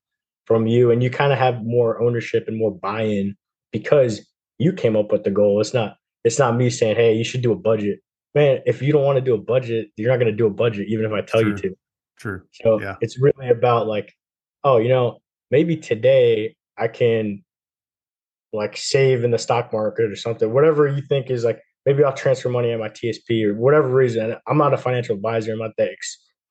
[0.46, 3.34] from you and you kind of have more ownership and more buy-in
[3.72, 4.26] because
[4.58, 7.42] you came up with the goal it's not it's not me saying hey you should
[7.42, 7.98] do a budget
[8.34, 10.50] man if you don't want to do a budget you're not going to do a
[10.50, 11.76] budget even if i tell you to
[12.18, 12.42] True.
[12.52, 12.94] so Yeah.
[13.00, 14.14] it's really about like
[14.64, 15.18] oh you know
[15.50, 17.42] maybe today i can
[18.52, 22.12] like save in the stock market or something whatever you think is like maybe i'll
[22.12, 24.36] transfer money at my tsp or whatever reason.
[24.46, 25.90] I'm not a financial advisor i'm not that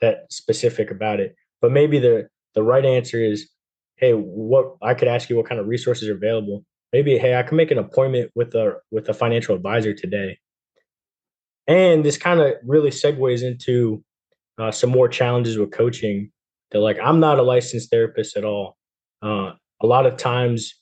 [0.02, 1.36] that specific about it.
[1.62, 3.50] But maybe the the right answer is
[3.98, 6.66] hey what i could ask you what kind of resources are available.
[6.94, 10.38] Maybe hey i can make an appointment with a with a financial advisor today.
[11.68, 14.04] And this kind of really segues into
[14.60, 16.32] uh, some more challenges with coaching
[16.72, 18.78] that like i'm not a licensed therapist at all.
[19.22, 20.76] Uh, a lot of times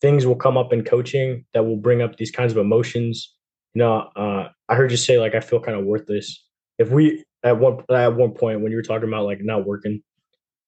[0.00, 3.34] things will come up in coaching that will bring up these kinds of emotions.
[3.74, 6.44] You know uh, i heard you say like i feel kind of worthless.
[6.78, 10.02] If we at one at one point when you were talking about like not working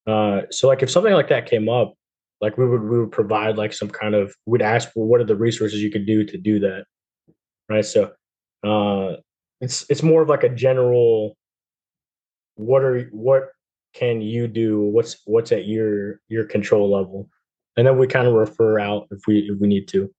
[0.07, 1.95] uh, so like if something like that came up
[2.41, 5.25] like we would we would provide like some kind of we'd ask well, what are
[5.25, 6.85] the resources you could do to do that?
[7.69, 7.85] Right?
[7.85, 8.13] So
[8.65, 9.17] uh
[9.61, 11.37] it's it's more of like a general
[12.55, 13.49] what are what
[13.95, 14.81] can you do?
[14.81, 17.29] What's what's at your your control level
[17.79, 20.13] and then we kind of refer out if we if we need to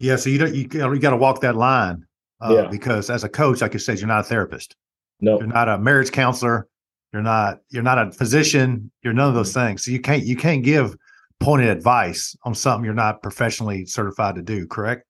[0.00, 0.16] Yeah.
[0.16, 2.04] So you don't you, you got to walk that line
[2.40, 2.66] uh, Yeah.
[2.68, 4.74] because as a coach, like you said, you're not a therapist.
[5.20, 6.66] No, You're not a marriage counselor.
[7.12, 7.58] You're not.
[7.70, 8.90] You're not a physician.
[9.02, 9.84] You're none of those things.
[9.84, 10.24] So you can't.
[10.24, 10.94] You can't give
[11.40, 14.66] pointed advice on something you're not professionally certified to do.
[14.66, 15.04] Correct?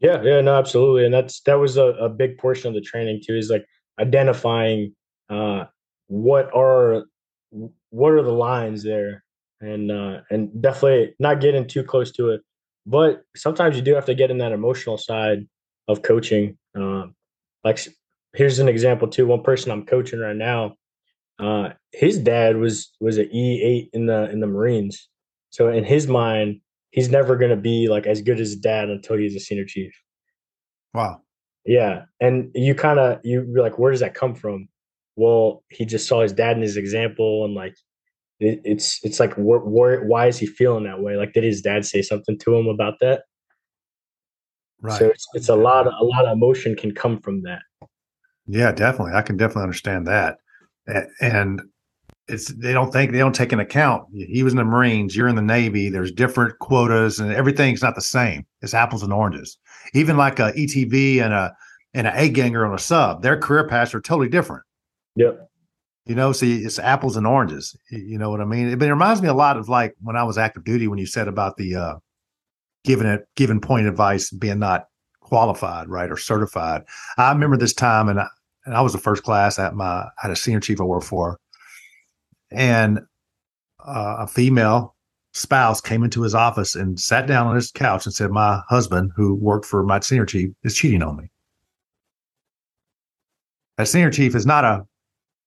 [0.00, 3.20] Yeah, yeah, no, absolutely, and that's that was a, a big portion of the training
[3.26, 3.34] too.
[3.36, 3.64] Is like
[3.98, 4.94] identifying
[5.28, 5.64] uh,
[6.06, 7.04] what are
[7.90, 9.24] what are the lines there,
[9.60, 12.42] and uh, and definitely not getting too close to it.
[12.86, 15.46] But sometimes you do have to get in that emotional side
[15.88, 16.56] of coaching.
[16.74, 17.14] Um,
[17.64, 17.78] like
[18.34, 19.26] here's an example too.
[19.26, 20.74] One person I'm coaching right now,
[21.38, 25.08] uh, his dad was was an E eight in the in the Marines.
[25.50, 28.90] So in his mind, he's never going to be like as good as his dad
[28.90, 29.92] until he's a senior chief.
[30.94, 31.22] Wow.
[31.64, 34.68] Yeah, and you kind of you like, where does that come from?
[35.16, 37.76] Well, he just saw his dad in his example, and like
[38.40, 41.16] it, it's it's like where, where why is he feeling that way?
[41.16, 43.22] Like, did his dad say something to him about that?
[44.80, 44.98] Right.
[44.98, 47.62] So it's it's a lot of, a lot of emotion can come from that.
[48.46, 49.14] Yeah, definitely.
[49.14, 50.38] I can definitely understand that.
[51.20, 51.60] And
[52.28, 54.04] it's they don't think they don't take an account.
[54.14, 55.16] He was in the Marines.
[55.16, 55.88] You're in the Navy.
[55.88, 58.46] There's different quotas, and everything's not the same.
[58.62, 59.58] It's apples and oranges.
[59.94, 61.54] Even like a ETV and a
[61.94, 64.62] and an A ganger on a sub, their career paths are totally different.
[65.16, 65.47] Yep.
[66.08, 67.76] You know, so it's apples and oranges.
[67.90, 68.68] You know what I mean?
[68.68, 71.04] It, it reminds me a lot of like when I was active duty when you
[71.04, 71.94] said about the uh
[72.84, 74.86] giving it giving point advice being not
[75.20, 76.82] qualified, right, or certified.
[77.18, 78.26] I remember this time and I,
[78.64, 81.38] and I was the first class at my had a senior chief I worked for.
[82.50, 83.00] And
[83.86, 84.96] uh, a female
[85.34, 89.12] spouse came into his office and sat down on his couch and said, My husband,
[89.14, 91.30] who worked for my senior chief, is cheating on me.
[93.76, 94.86] That senior chief is not a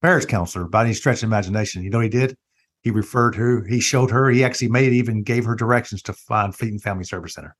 [0.02, 1.84] marriage counselor by any stretch of imagination.
[1.84, 2.38] You know what he did?
[2.82, 6.56] He referred her, he showed her, he actually made even gave her directions to find
[6.56, 7.56] Fleet and Family Service Center.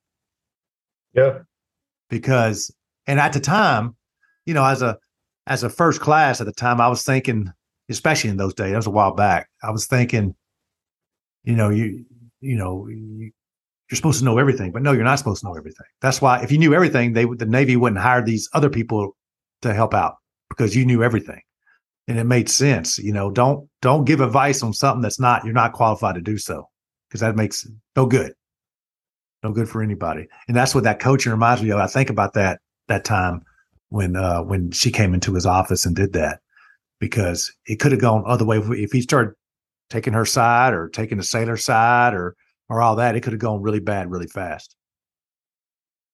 [1.14, 1.40] Yeah.
[2.10, 2.74] Because
[3.06, 3.96] and at the time,
[4.46, 4.98] you know, as a
[5.46, 7.52] as a first class at the time, I was thinking,
[7.88, 10.34] especially in those days, that was a while back, I was thinking,
[11.44, 12.04] you know, you
[12.40, 13.30] you know, you,
[13.90, 15.86] you're supposed to know everything, but no, you're not supposed to know everything.
[16.00, 19.16] That's why if you knew everything, they the Navy wouldn't hire these other people
[19.62, 20.16] to help out
[20.48, 21.40] because you knew everything.
[22.08, 22.98] And it made sense.
[22.98, 26.38] You know, don't don't give advice on something that's not you're not qualified to do
[26.38, 26.68] so.
[27.08, 28.32] Because that makes no good.
[29.42, 30.26] No good for anybody.
[30.48, 31.78] And that's what that coaching reminds me of.
[31.78, 33.42] I think about that that time
[33.90, 36.40] when uh when she came into his office and did that.
[36.98, 39.34] Because it could have gone other way if he started
[39.90, 42.34] taking her side or taking the sailor side or
[42.68, 44.74] or all that, it could have gone really bad really fast.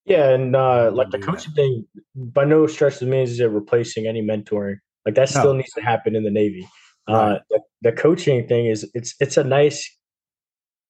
[0.05, 3.51] Yeah, and uh, like the coaching thing, by no stretch of the means is it
[3.51, 4.77] replacing any mentoring.
[5.09, 5.57] Like that still No.
[5.57, 6.69] needs to happen in the Navy.
[7.07, 9.91] Uh, the, the coaching thing is it's it's a nice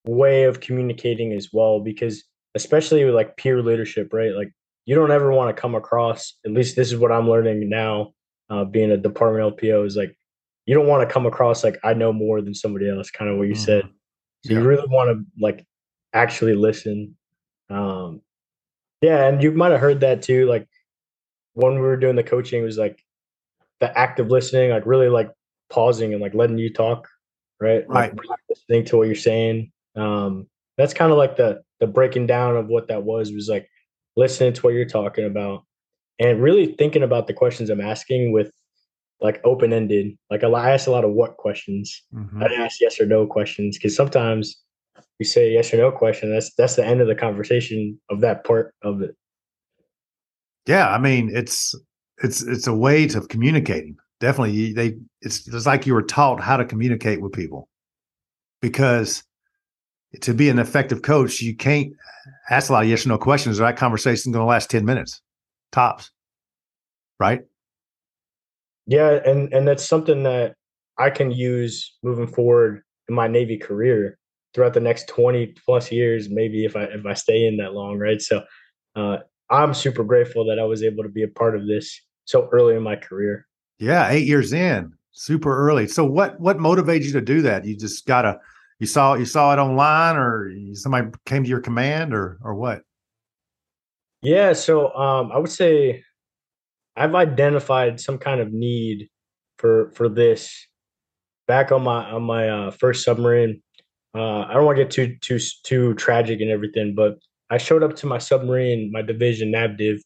[0.07, 2.24] way of communicating as well because
[2.57, 4.33] especially with like peer leadership, right?
[4.33, 4.50] Like
[4.87, 6.35] you don't ever want to come across.
[6.44, 8.14] At least this is what I'm learning now,
[8.50, 10.16] uh, being a department LPO is like
[10.66, 13.12] you don't want to come across like I know more than somebody else.
[13.12, 13.64] Kind of what you Mhm.
[13.64, 13.85] said.
[14.44, 14.59] So Yeah.
[14.59, 15.64] you really want to like
[16.12, 17.16] actually listen.
[17.70, 18.22] Um,
[19.00, 20.46] yeah, and you might have heard that too.
[20.46, 20.66] Like
[21.52, 23.00] when we were doing the coaching, it was like
[23.80, 25.30] the active listening, like really like
[25.70, 27.08] pausing and like letting you talk,
[27.60, 27.88] right?
[27.88, 28.20] Like, Right.
[28.20, 29.72] really listening to what you're saying.
[29.96, 33.32] Um, that's kind of like the the breaking down of what that was.
[33.32, 33.68] Was like
[34.16, 35.64] listening to what you're talking about
[36.18, 38.50] and really thinking about the questions I'm asking with
[39.20, 40.16] like open ended.
[40.30, 42.04] Like I asked a lot of what questions.
[42.14, 42.42] Mhm.
[42.42, 44.60] I didn't ask yes or no questions because sometimes
[45.18, 46.30] you say yes or no question.
[46.32, 49.16] That's that's the end of the conversation of that part of it.
[50.66, 51.74] Yeah, I mean, it's
[52.22, 53.96] it's it's a way to communicating.
[54.20, 57.68] Definitely, they it's it's like you were taught how to communicate with people.
[58.61, 59.22] Because
[60.20, 61.92] to be an effective coach, you can't
[62.50, 63.61] ask a lot of yes or no questions.
[63.61, 65.20] Or that conversation is going to last ten minutes,
[65.70, 66.11] tops.
[67.20, 67.42] Right?
[68.87, 70.54] Yeah, and and that's something that
[70.98, 74.18] I can use moving forward in my Navy career
[74.54, 77.98] throughout the next 20 plus years, maybe if I if I stay in that long,
[77.98, 78.20] right?
[78.20, 78.42] So
[78.96, 79.18] uh
[79.50, 82.76] I'm super grateful that I was able to be a part of this so early
[82.76, 83.46] in my career.
[83.78, 85.88] Yeah, eight years in, super early.
[85.88, 87.64] So what what motivated you to do that?
[87.64, 88.38] You just gotta
[88.78, 92.82] you saw you saw it online, or somebody came to your command, or or what?
[94.20, 96.04] Yeah, so um, I would say
[96.96, 99.08] I've identified some kind of need
[99.56, 100.66] for for this
[101.46, 103.62] back on my on my uh, first submarine.
[104.14, 107.82] Uh, I don't want to get too too too tragic and everything, but I showed
[107.82, 110.00] up to my submarine, my division NAVDIV,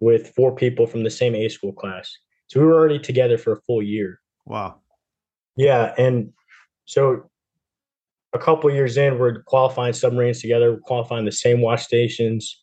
[0.00, 2.10] with four people from the same A school class.
[2.46, 4.20] So we were already together for a full year.
[4.46, 4.80] Wow.
[5.56, 6.32] Yeah, and
[6.84, 7.28] so
[8.32, 12.62] a couple years in, we're qualifying submarines together, we're qualifying the same watch stations.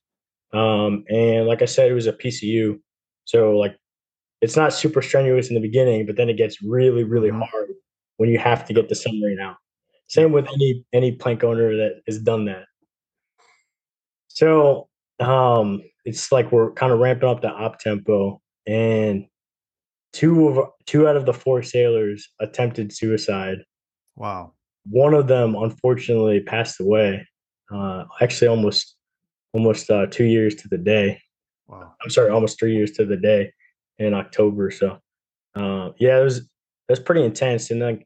[0.54, 2.80] Um, and like I said, it was a PCU.
[3.26, 3.78] So like
[4.42, 7.48] it's not super strenuous in the beginning, but then it gets really, really Mhm.
[7.48, 7.70] hard
[8.18, 9.58] when you have to get the submarine out.
[10.08, 12.66] Same with any any plank owner that has done that.
[14.28, 14.88] So
[15.20, 19.26] um it's like we're kind of ramping up the op tempo and
[20.14, 23.58] two of two out of the four sailors attempted suicide
[24.16, 24.54] Wow.
[24.90, 27.28] one of them unfortunately passed away
[27.74, 28.96] uh actually almost
[29.54, 31.20] almost uh two years to the day
[31.68, 31.94] Wow.
[32.04, 33.52] i'm sorry almost three years to the day
[33.98, 35.00] in october so
[35.56, 36.48] uh yeah it was
[36.88, 38.04] was pretty intense and then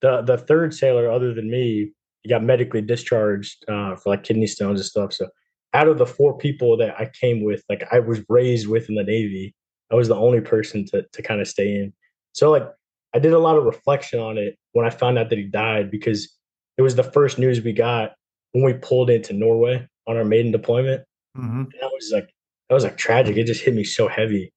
[0.00, 1.90] the the third sailor other than me
[2.22, 5.26] he got medically discharged uh for like kidney stones and stuff so
[5.74, 8.94] out of the four people that i came with like i was raised with in
[8.94, 9.54] the navy
[9.90, 11.92] i was the only person to to kind of stay in
[12.32, 12.68] so like
[13.14, 15.90] i did a lot of reflection on it when i found out that he died
[15.90, 16.36] because
[16.78, 18.12] it was the first news we got
[18.52, 21.02] when we pulled into norway on our maiden deployment
[21.34, 22.28] hmm that was like
[22.72, 23.36] that was like tragic.
[23.36, 24.50] It just hit me so heavy.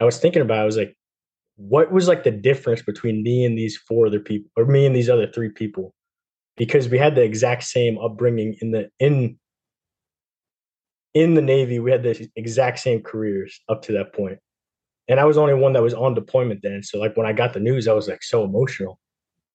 [0.00, 0.96] I was thinking about it, I was like,
[1.54, 4.96] what was like the difference between me and these four other people or me and
[4.96, 5.94] these other three people?
[6.56, 9.38] Because we had the exact same upbringing in the in
[11.14, 14.38] in the Navy, we had the exact same careers up to that point.
[15.08, 16.82] And I was only one that was on deployment then.
[16.82, 19.00] So like when I got the news, I was like so emotional.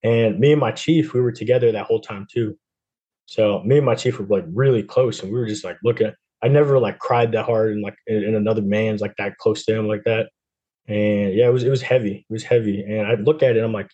[0.04, 2.58] And me and my chief, we were together that whole time too.
[3.26, 6.12] So me and my chief were like really close and we were just like looking
[6.44, 9.76] I never like cried that hard and like in another man's like that close to
[9.76, 10.30] him like that.
[10.88, 12.26] And yeah, it was it was heavy.
[12.30, 12.84] It was heavy.
[12.84, 13.90] And I look at it, I'm like,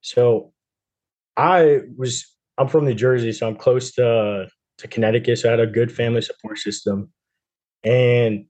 [0.00, 0.52] so
[1.36, 4.48] I was I'm from New Jersey, so I'm close to
[4.78, 5.38] to Connecticut.
[5.38, 7.12] So I had a good family support system.
[7.84, 8.46] And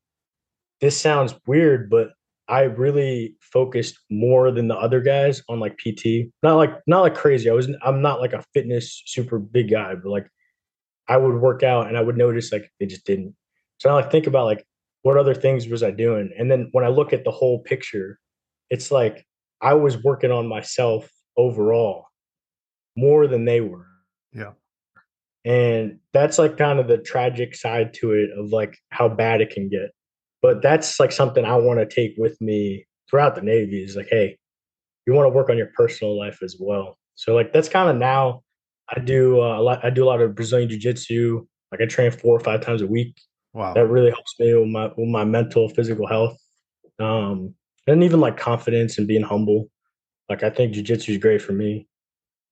[0.80, 2.10] this sounds weird, but
[2.48, 6.30] I really focused more than the other guys on like PT.
[6.42, 7.50] Not like not like crazy.
[7.50, 10.28] I was I'm not like a fitness super big guy, but like
[11.08, 13.34] I would work out and I would notice like they just didn't.
[13.78, 14.64] So I like think about like
[15.02, 16.30] what other things was I doing?
[16.38, 18.18] And then when I look at the whole picture,
[18.70, 19.26] it's like
[19.60, 22.06] I was working on myself overall
[22.96, 23.86] more than they were.
[24.32, 24.52] Yeah.
[25.44, 29.50] And that's like kind of the tragic side to it of like how bad it
[29.50, 29.90] can get.
[30.42, 34.08] But that's like something I want to take with me throughout the Navy is like,
[34.10, 34.38] hey,
[35.06, 36.98] you want to work on your personal life as well.
[37.14, 38.42] So like that's kind of now
[38.94, 39.84] I do uh, a lot.
[39.84, 41.46] I do a lot of Brazilian jiu jitsu.
[41.72, 43.20] Like I train four or five times a week.
[43.52, 43.74] Wow.
[43.74, 46.38] That really helps me with my with my mental, physical health,
[46.98, 47.54] um,
[47.86, 49.68] and even like confidence and being humble.
[50.28, 51.88] Like I think jujitsu is great for me.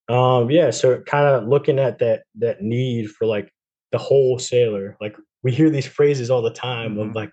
[0.09, 0.71] Um, yeah.
[0.71, 3.53] So kind of looking at that that need for like
[3.92, 4.97] the whole sailor.
[5.01, 7.09] Like we hear these phrases all the time Mhm.
[7.11, 7.31] of like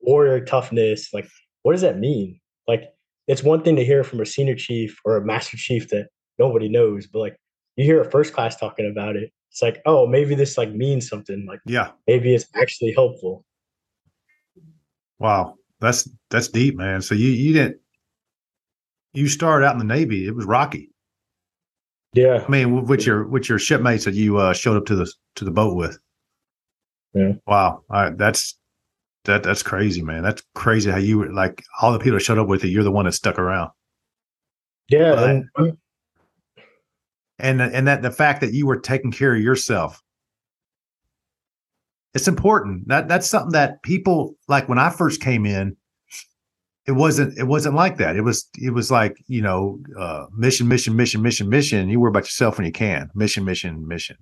[0.00, 1.12] warrior toughness.
[1.12, 1.28] Like
[1.62, 2.40] what does that mean?
[2.66, 2.84] Like
[3.28, 6.68] it's one thing to hear from a senior chief or a master chief that nobody
[6.68, 7.36] knows, but like
[7.76, 11.08] you hear a first class talking about it, it's like, oh, maybe this like means
[11.08, 11.46] something.
[11.46, 11.90] Like Yeah.
[12.06, 13.44] maybe it's actually helpful.
[15.18, 15.54] Wow.
[15.80, 17.00] That's that's deep, man.
[17.02, 17.76] So you you didn't
[19.12, 20.26] you started out in the Navy.
[20.26, 20.90] It was rocky.
[22.14, 22.44] Yeah.
[22.46, 25.44] I mean, with your with your shipmates that you uh, showed up to the to
[25.44, 25.98] the boat with.
[27.14, 27.32] Yeah.
[27.46, 27.82] Wow.
[27.90, 28.16] All right.
[28.16, 28.56] That's
[29.24, 30.22] that that's crazy, man.
[30.22, 32.70] That's crazy how you were like all the people that showed up with you.
[32.70, 33.70] You're the one that stuck around,
[34.88, 35.10] Yeah.
[35.10, 35.42] Right.
[35.56, 35.76] And,
[37.38, 40.02] and and that the fact that you were taking care of yourself.
[42.14, 42.88] It's important.
[42.88, 45.76] That that's something that people like when I first came in.
[46.88, 47.38] It wasn't.
[47.38, 48.16] It wasn't like that.
[48.16, 48.48] It was.
[48.56, 51.90] It was like you know, uh, mission, mission, mission, mission, mission.
[51.90, 53.10] You worry about yourself when you can.
[53.14, 54.16] Mission, mission, mission.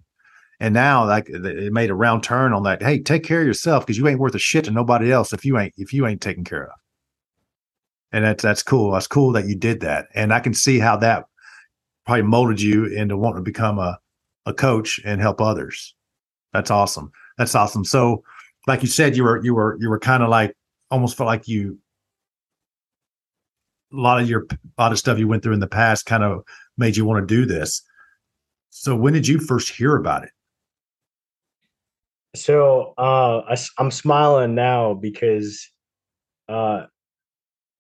[0.59, 2.83] And now, like it made a round turn on that.
[2.83, 5.45] Hey, take care of yourself because you ain't worth a shit to nobody else if
[5.45, 6.73] you ain't if you ain't taken care of.
[8.11, 8.91] And that's that's cool.
[8.91, 10.09] That's cool that you did that.
[10.13, 11.27] And I can see how that
[12.05, 13.97] probably molded you into wanting to become a
[14.45, 15.95] a coach and help others.
[16.53, 17.13] That's awesome.
[17.39, 17.85] That's awesome.
[17.85, 18.25] So,
[18.67, 20.57] like you said, you were you were you were kind of like
[20.91, 21.79] almost felt like you
[23.93, 26.25] a lot of your a lot of stuff you went through in the past kind
[26.25, 26.43] of
[26.77, 27.83] made you want to do this.
[28.71, 30.31] So when did you first hear about it?
[32.37, 35.69] so uh, I, am smiling now because
[36.49, 36.85] uh,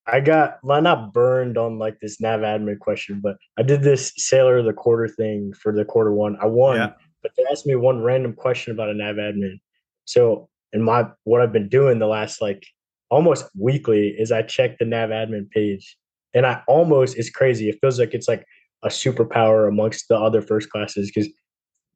[0.06, 4.12] I got well, not burned on like this nav admin question, but I did this
[4.16, 6.36] sailor of the quarter thing for the quarter one.
[6.40, 6.92] I won, Yeah.
[7.22, 9.60] but they asked me one random question about a nav admin.
[10.04, 12.66] So in my what I've been doing the last like
[13.10, 15.96] almost weekly is I check the nav admin page,
[16.34, 17.68] and I almost it's crazy.
[17.68, 18.44] It feels like it's like
[18.82, 21.30] a superpower amongst the other first classes because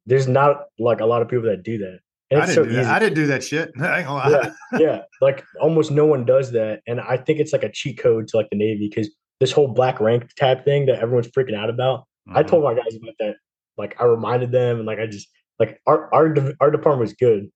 [0.05, 1.99] there's not like a lot of people that do that.
[2.31, 2.85] And I didn't so do that.
[2.85, 3.71] I didn't do that shit.
[3.81, 4.51] I ain't gonna lie.
[4.73, 5.01] yeah, yeah.
[5.21, 8.37] Like almost no one does that, and I think it's like a cheat code to
[8.37, 9.09] like the Navy because
[9.39, 12.05] this whole black rank tab thing that everyone's freaking out about.
[12.33, 12.47] I Mhm.
[12.47, 13.35] told my guys about that.
[13.77, 15.27] Like I reminded them, and like I just
[15.59, 17.49] like our our our department was good,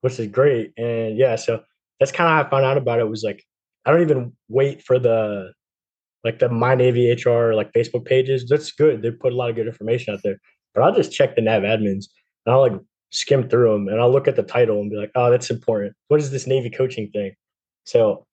[0.00, 0.72] which is great.
[0.78, 1.62] And yeah, so
[2.02, 3.08] that's kind of how I found out about it.
[3.08, 3.44] Was like
[3.86, 5.52] I don't even wait for the
[6.24, 8.46] like the My Navy HR like Facebook pages.
[8.48, 9.02] That's good.
[9.02, 10.38] They put a lot of good information out there.
[10.74, 12.06] But I'll just check the nav admins
[12.44, 12.72] and I'll like
[13.10, 15.94] skim through them and I'll look at the title and be like, oh, that's important.
[16.08, 17.34] What is this Navy coaching thing?
[17.84, 18.26] So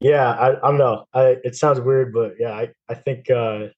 [0.00, 1.06] yeah, I, I don't know.
[1.14, 3.68] I, it sounds weird, but yeah, I, I think uh,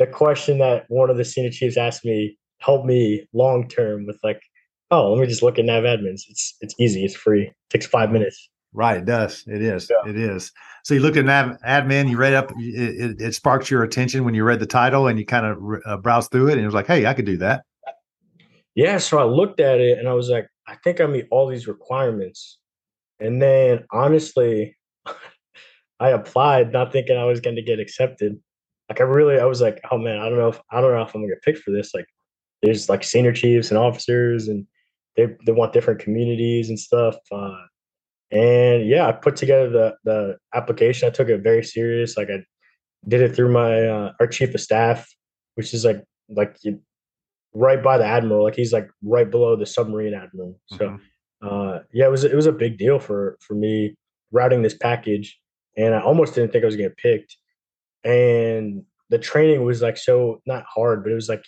[0.00, 4.18] the question that one of the senior chiefs asked me helped me long term with
[4.24, 4.40] like,
[4.90, 6.22] oh, let me just look at nav admins.
[6.28, 7.04] It's it's easy.
[7.04, 7.42] It's free.
[7.42, 8.48] It takes five minutes.
[8.72, 9.44] Right, it does.
[9.46, 9.90] It is.
[9.90, 10.10] Yeah.
[10.10, 10.52] It is.
[10.84, 12.10] So you looked at nav admin.
[12.10, 12.52] You read up.
[12.58, 15.58] It, it, it sparked your attention when you read the title, and you kind of
[15.86, 17.64] uh, browsed through it, and it was like, "Hey, I could do that."
[18.78, 21.48] Yeah, so I looked at it and I was like, I think I meet all
[21.48, 22.58] these requirements.
[23.18, 24.76] And then honestly,
[26.00, 28.38] I applied not thinking I was going to get accepted.
[28.88, 31.02] Like I really, I was like, oh man, I don't know if I don't know
[31.02, 31.92] if I'm gonna get picked for this.
[31.92, 32.06] Like,
[32.62, 34.64] there's like senior chiefs and officers, and
[35.18, 37.16] they they want different communities and stuff.
[37.32, 37.56] Uh,
[38.30, 41.08] and yeah, I put together the the application.
[41.08, 42.16] I took it very serious.
[42.16, 42.44] Like I
[43.06, 45.06] did it through my uh, our chief of staff,
[45.56, 46.80] which is like like you,
[47.52, 48.44] right by the admiral.
[48.44, 50.60] Like he's like right below the submarine admiral.
[50.66, 51.00] So Mhm.
[51.42, 53.96] uh, yeah, it was it was a big deal for for me
[54.30, 55.36] routing this package,
[55.76, 57.36] and I almost didn't think I was gonna get picked.
[58.04, 61.44] And the training was like so not hard, but it was like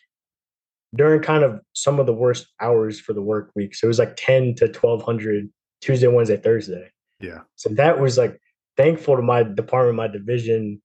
[0.94, 3.74] during kind of some of the worst hours for the work week.
[3.74, 5.48] So it was like ten to twelve hundred
[5.80, 6.90] Tuesday, Wednesday, Thursday.
[7.20, 7.40] Yeah.
[7.56, 8.40] So that was like
[8.76, 10.80] thankful to my department, my division,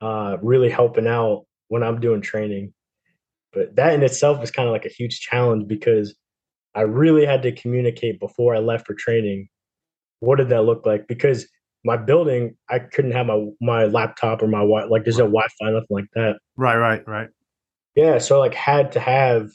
[0.00, 2.72] uh, really helping out when I'm doing training.
[3.52, 6.14] But that in itself was kind of like a huge challenge because
[6.74, 9.48] I really had to communicate before I left for training.
[10.20, 11.06] What did that look like?
[11.06, 11.46] Because
[11.84, 15.70] my building, I couldn't have my my laptop or my wi like there's no Wi-Fi,
[15.70, 16.38] nothing like that.
[16.56, 16.76] Right.
[16.76, 17.06] Right.
[17.06, 17.28] Right.
[17.94, 19.50] Yeah, so like had to have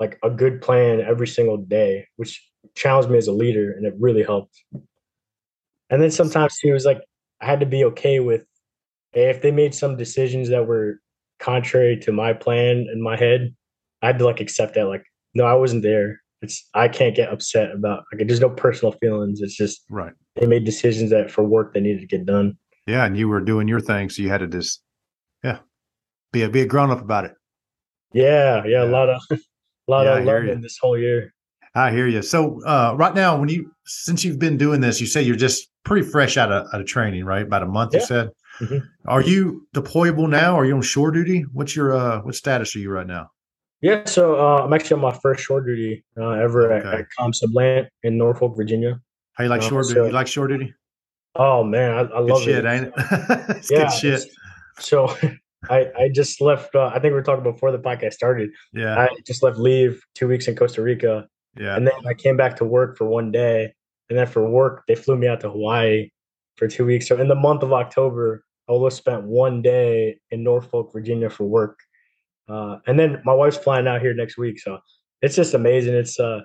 [0.00, 3.94] like a good plan every single day, which challenged me as a leader, and it
[3.98, 4.62] really helped.
[5.90, 7.02] And then sometimes it was like
[7.40, 8.44] I had to be okay with
[9.12, 11.00] if they made some decisions that were
[11.38, 13.54] contrary to my plan in my head,
[14.02, 14.86] I had to like accept that.
[14.86, 15.04] Like,
[15.34, 16.20] no, I wasn't there.
[16.42, 19.40] It's I can't get upset about like there's no personal feelings.
[19.40, 20.12] It's just Right.
[20.36, 22.58] they made decisions that for work they needed to get done.
[22.86, 24.82] Yeah, and you were doing your thing, so you had to just,
[25.42, 25.60] yeah,
[26.34, 27.32] be a be a grown up about it.
[28.12, 28.84] Yeah, yeah, Yeah.
[28.90, 29.38] a lot of a
[29.88, 31.32] lot Yeah, of learning this whole year.
[31.74, 32.22] I hear you.
[32.22, 35.68] So uh, right now, when you since you've been doing this, you say you're just
[35.84, 37.42] pretty fresh out of out of training, right?
[37.42, 38.06] About a month, you Yeah.
[38.06, 38.30] said.
[38.60, 38.82] Mhm.
[39.06, 40.56] Are you deployable now?
[40.56, 41.44] Are you on shore duty?
[41.52, 43.30] What's your uh, what status are you right now?
[43.80, 46.98] Yeah, so uh, I'm actually on my first shore duty uh, ever at, Okay.
[47.00, 49.00] at ComSublant in Norfolk, Virginia.
[49.34, 49.94] How you like Uh, shore duty?
[49.94, 50.72] so- You like shore duty?
[51.34, 52.68] Oh man, I, I love shit, it.
[52.68, 52.92] ain't it?
[53.58, 54.12] it's yeah, good shit.
[54.14, 54.30] it's-
[54.78, 55.14] So
[55.70, 56.74] I I just left.
[56.74, 58.50] Uh, I think we were talking before the podcast started.
[58.72, 61.76] Yeah, I just left leave two weeks in Costa Rica, yeah.
[61.76, 63.72] and then I came back to work for one day,
[64.08, 66.10] and then for work they flew me out to Hawaii
[66.56, 67.08] for two weeks.
[67.08, 71.44] So in the month of October, I only spent one day in Norfolk, Virginia for
[71.44, 71.78] work,
[72.48, 74.60] uh, and then my wife's flying out here next week.
[74.60, 74.78] So
[75.22, 75.94] it's just amazing.
[75.94, 76.40] It's uh,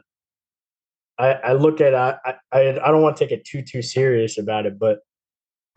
[1.17, 2.17] I I look at I
[2.51, 4.99] I I don't want to take it too too serious about it, but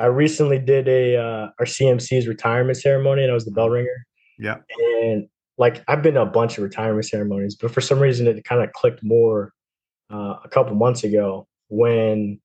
[0.03, 4.05] I recently did a uh, our CMC's retirement ceremony, and I was the bell ringer
[4.39, 4.57] Yeah.
[5.01, 5.29] and
[5.59, 8.63] like I've been to a bunch of retirement ceremonies, but for some reason it kind
[8.63, 9.53] of clicked more
[10.13, 12.41] uh, a couple months ago when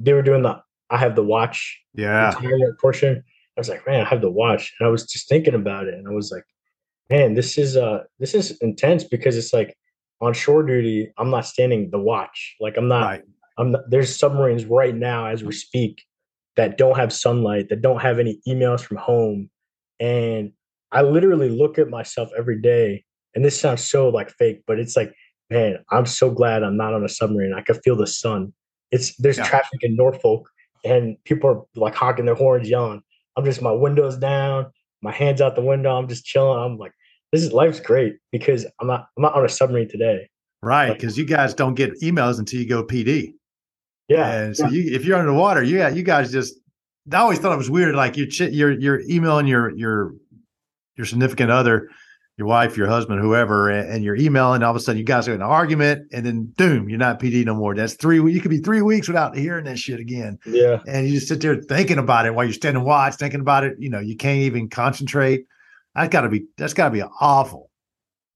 [0.00, 2.34] they were doing the I have the watch Yeah.
[2.34, 3.22] retirement portion.
[3.56, 5.94] I was like, man, I have the watch, and I was just thinking about it,
[5.94, 6.44] and I was like,
[7.08, 9.76] man, this is uh this is intense because it's like
[10.20, 13.22] on shore duty, I'm not standing the watch, like I'm not Right.
[13.58, 16.02] I'm not, there's submarines right now as we speak
[16.58, 19.48] that don't have sunlight, that don't have any emails from home.
[20.00, 20.52] And
[20.92, 23.04] I literally look at myself every day,
[23.34, 25.14] and this sounds so like fake, but it's like,
[25.50, 27.54] man, I'm so glad I'm not on a submarine.
[27.56, 28.52] I can feel the sun.
[28.90, 29.44] It's there's Yeah.
[29.46, 30.48] traffic in Norfolk,
[30.84, 33.02] and people are like honking their horns, yelling.
[33.36, 34.66] I'm just my windows down,
[35.00, 35.96] my hands out the window.
[35.96, 36.58] I'm just chilling.
[36.58, 36.92] I'm like,
[37.32, 40.28] this is life's great because I'm not I'm not on a submarine today.
[40.62, 40.88] Right.
[40.88, 43.34] Like- Because you guys don't get emails until you go PD.
[44.08, 46.54] Yeah, And so you, if you're underwater, yeah, you guys just.
[47.10, 47.94] I always thought it was weird.
[47.94, 50.12] Like you're ch- you're you're emailing your your
[50.96, 51.88] your significant other,
[52.36, 54.62] your wife, your husband, whoever, and, and you're emailing.
[54.62, 57.18] All of a sudden, you guys are in an argument, and then boom, you're not
[57.18, 57.74] PD no more.
[57.74, 58.16] That's three.
[58.16, 60.80] You could be three weeks without hearing that shit again, yeah.
[60.86, 63.76] and you just sit there thinking about it while you're standing watch, thinking about it.
[63.78, 65.46] You know, you can't even concentrate.
[65.94, 67.67] That's got to be that's got to be awful.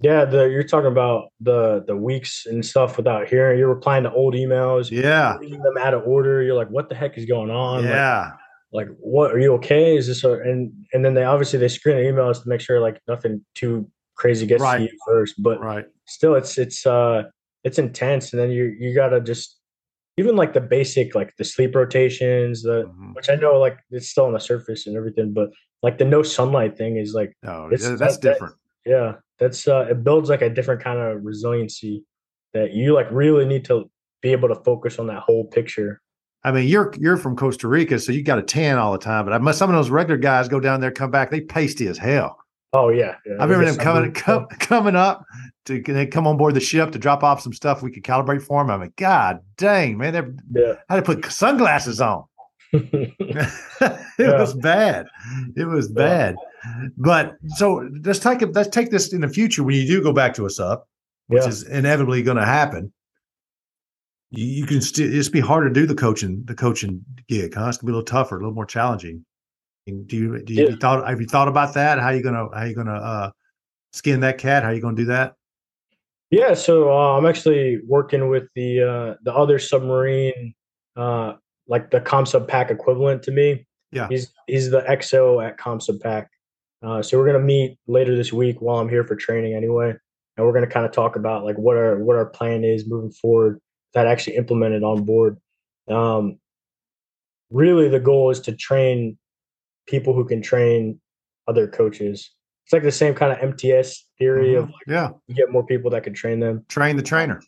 [0.02, 3.58] Yeah, the you're talking about the the weeks and stuff without hearing.
[3.58, 6.42] You're replying to old emails, Yeah, reading them out of order.
[6.42, 7.84] You're like, what the heck is going on?
[7.84, 8.32] Yeah,
[8.72, 9.96] like what are you okay?
[9.96, 12.80] Is this a, and and then they obviously they screen the emails to make sure
[12.80, 14.78] like nothing too crazy gets Right.
[14.78, 15.40] to you first.
[15.42, 15.84] But right.
[16.06, 17.24] still it's it's uh
[17.64, 19.58] it's intense and then you you gotta just
[20.18, 23.14] even like the basic like the sleep rotations, the Mhm.
[23.14, 25.50] which I know like it's still on the surface and everything, but
[25.82, 28.54] like the no sunlight thing is like No, It's- that's that- that- different.
[28.84, 32.04] yeah, that's uh it builds like a different kind of resiliency
[32.54, 33.90] that you like really need to
[34.22, 36.00] be able to focus on that whole picture.
[36.44, 39.24] I mean, you're you're from Costa Rica, so you got a tan all the time.
[39.24, 41.86] But I must, some of those regular guys go down there, come back, they pasty
[41.86, 42.36] as hell.
[42.72, 43.34] Oh yeah, yeah.
[43.38, 45.24] I remember them coming I'm- coming up
[45.66, 48.42] to they come on board the ship to drop off some stuff we could calibrate
[48.42, 48.70] for them.
[48.70, 50.12] I mean, God dang, man,
[50.52, 50.74] they Yeah.
[50.88, 52.24] had to put sunglasses on.
[52.72, 53.12] it
[54.18, 54.40] Yeah.
[54.40, 55.06] was bad.
[55.56, 56.32] It was Yeah.
[56.96, 58.54] But so let's take it.
[58.54, 60.88] Let's take this in the future when you do go back to us up,
[61.26, 61.48] which Yeah.
[61.48, 62.92] is inevitably going to happen.
[64.30, 67.54] You, you can still it's be harder to do the coaching the coaching gig.
[67.54, 67.68] Huh?
[67.68, 69.24] It's gonna be a little tougher, a little more challenging.
[69.86, 70.70] And Do you do you, Yeah.
[70.70, 71.98] you thought have you thought about that?
[71.98, 73.30] How you gonna how you gonna uh,
[73.92, 74.62] skin that cat?
[74.62, 75.34] How you gonna do that?
[76.30, 80.54] Yeah, so uh, I'm actually working with the uh, the other submarine,
[80.96, 81.34] uh,
[81.66, 83.66] like the ComSubPac equivalent to me.
[83.90, 84.08] Yeah.
[84.08, 86.26] he's he's the XO at ComSubPac.
[86.82, 89.94] Uh, so we're gonna meet later this week while I'm here for training anyway,
[90.36, 93.12] and we're gonna kind of talk about like what our what our plan is moving
[93.12, 93.60] forward
[93.94, 95.38] that actually implemented on board.
[95.88, 96.38] Um,
[97.50, 99.18] really, the goal is to train
[99.86, 101.00] people who can train
[101.48, 102.30] other coaches.
[102.64, 104.72] It's like the same kind of MTS theory of Mhm.
[104.86, 106.64] yeah, you get more people that can train them.
[106.68, 107.40] train the trainer.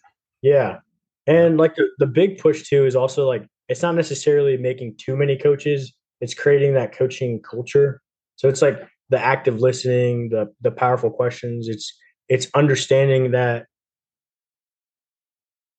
[0.42, 0.78] Yeah.
[1.26, 5.16] And like the, the big push too is also like it's not necessarily making too
[5.16, 8.02] many coaches, it's creating that coaching culture.
[8.36, 8.78] So it's like
[9.14, 11.68] the active listening, the the powerful questions.
[11.68, 11.96] It's
[12.28, 13.66] it's understanding that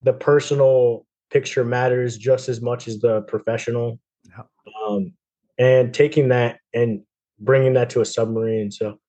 [0.02, 4.00] the personal picture matters just as much as the professional.
[4.30, 4.44] Yeah.
[4.88, 5.14] Um,
[5.58, 7.02] and taking that and
[7.40, 8.72] bringing that to a submarine.
[8.72, 9.00] So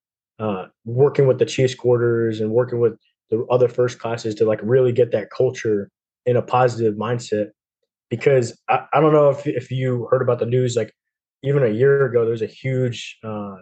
[0.41, 2.99] uh, working with the Chiefs quarters and working with
[3.31, 5.89] the other first classes to like really get that culture
[6.25, 7.51] in a positive mindset.
[8.11, 10.93] Because I, I don't know if if you heard about the news, like
[11.45, 13.57] even a year ago, there was a huge uh,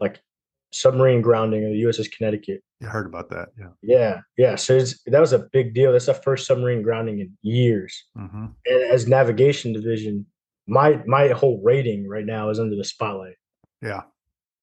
[0.00, 0.20] like
[0.72, 2.62] submarine grounding of the USS Connecticut.
[2.80, 3.48] You heard about that?
[3.58, 3.70] Yeah.
[3.82, 4.54] Yeah, yeah.
[4.56, 5.92] So it's, that was a big deal.
[5.92, 8.04] That's the first submarine grounding in years.
[8.16, 10.26] hmm And as navigation division,
[10.66, 13.36] my my whole rating right now is under the spotlight.
[13.82, 14.02] Yeah.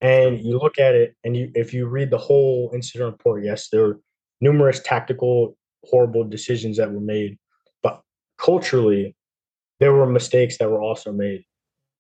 [0.02, 3.70] And you look at it, and you if you read the whole incident report, yes,
[3.70, 4.00] there were
[4.42, 7.38] numerous tactical horrible decisions that were made,
[7.82, 8.02] but
[8.38, 9.16] culturally,
[9.80, 11.44] there were mistakes that were also made.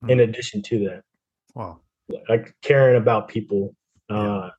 [0.07, 0.23] In Hmm.
[0.29, 1.01] addition to that,
[1.55, 1.81] Well,
[2.29, 3.75] like caring about people,
[4.09, 4.49] uh,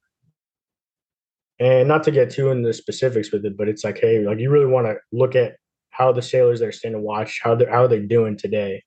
[1.58, 4.38] and not to get too into the specifics with it, but it's like, hey, like
[4.38, 5.56] you really want to look at
[5.90, 8.82] how the sailors that are standing watch how they're how are they doing today.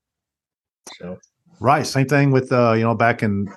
[0.97, 1.17] So
[1.59, 1.85] Right.
[1.85, 3.47] Same thing with uh, you know, back in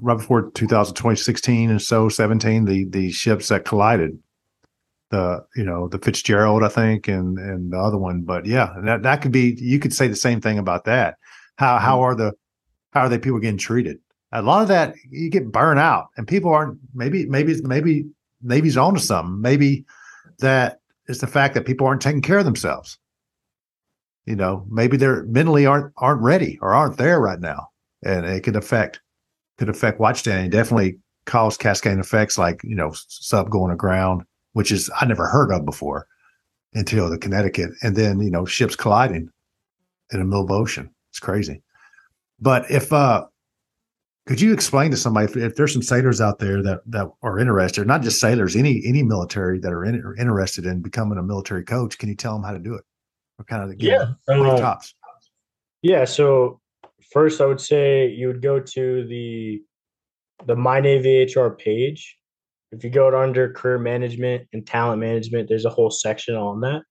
[0.00, 4.18] right before 2020, 16 and so 17, the the ships that collided.
[5.10, 8.22] The you know, the Fitzgerald, I think, and and the other one.
[8.22, 11.16] But yeah, that that could be you could say the same thing about that.
[11.56, 12.32] How how are the
[12.92, 13.98] how are they people getting treated?
[14.32, 18.10] A lot of that you get burned out and people aren't maybe maybe maybe maybe
[18.42, 19.40] Navy's on to something.
[19.40, 19.84] Maybe
[20.38, 22.98] that is the fact that people aren't taking care of themselves.
[24.26, 27.68] You know, maybe they're mentally aren't aren't ready or aren't there right now,
[28.04, 29.00] and it could affect
[29.58, 30.50] could affect watch standing.
[30.50, 34.22] Definitely cause cascading effects like you know sub going aground,
[34.52, 36.06] which is I never heard of before
[36.74, 39.30] until the Connecticut, and then you know ships colliding
[40.12, 40.90] in the middle of the ocean.
[41.10, 41.62] It's crazy.
[42.40, 43.26] But if uh
[44.30, 47.40] could you explain to somebody if, if there's some sailors out there that that are
[47.40, 51.22] interested, not just sailors, any any military that are, in, are interested in becoming a
[51.22, 51.98] military coach?
[51.98, 52.84] Can you tell them how to do it?
[53.40, 53.92] Or kind of brief
[54.28, 54.94] Uh, tops.
[55.82, 56.04] yeah.
[56.04, 56.60] So
[57.12, 59.62] first, I would say you would go to the
[60.46, 62.16] the My Navy HR page.
[62.70, 66.82] If you go under career management and talent management, there's a whole section on that.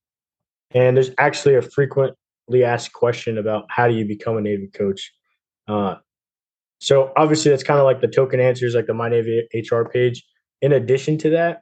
[0.71, 5.13] And there's actually a frequently asked question about how do you become a Navy coach.
[5.69, 5.95] Uh,
[6.79, 10.25] so obviously that's kind of like the token answers, like the My Navy HR page.
[10.61, 11.61] In addition to that,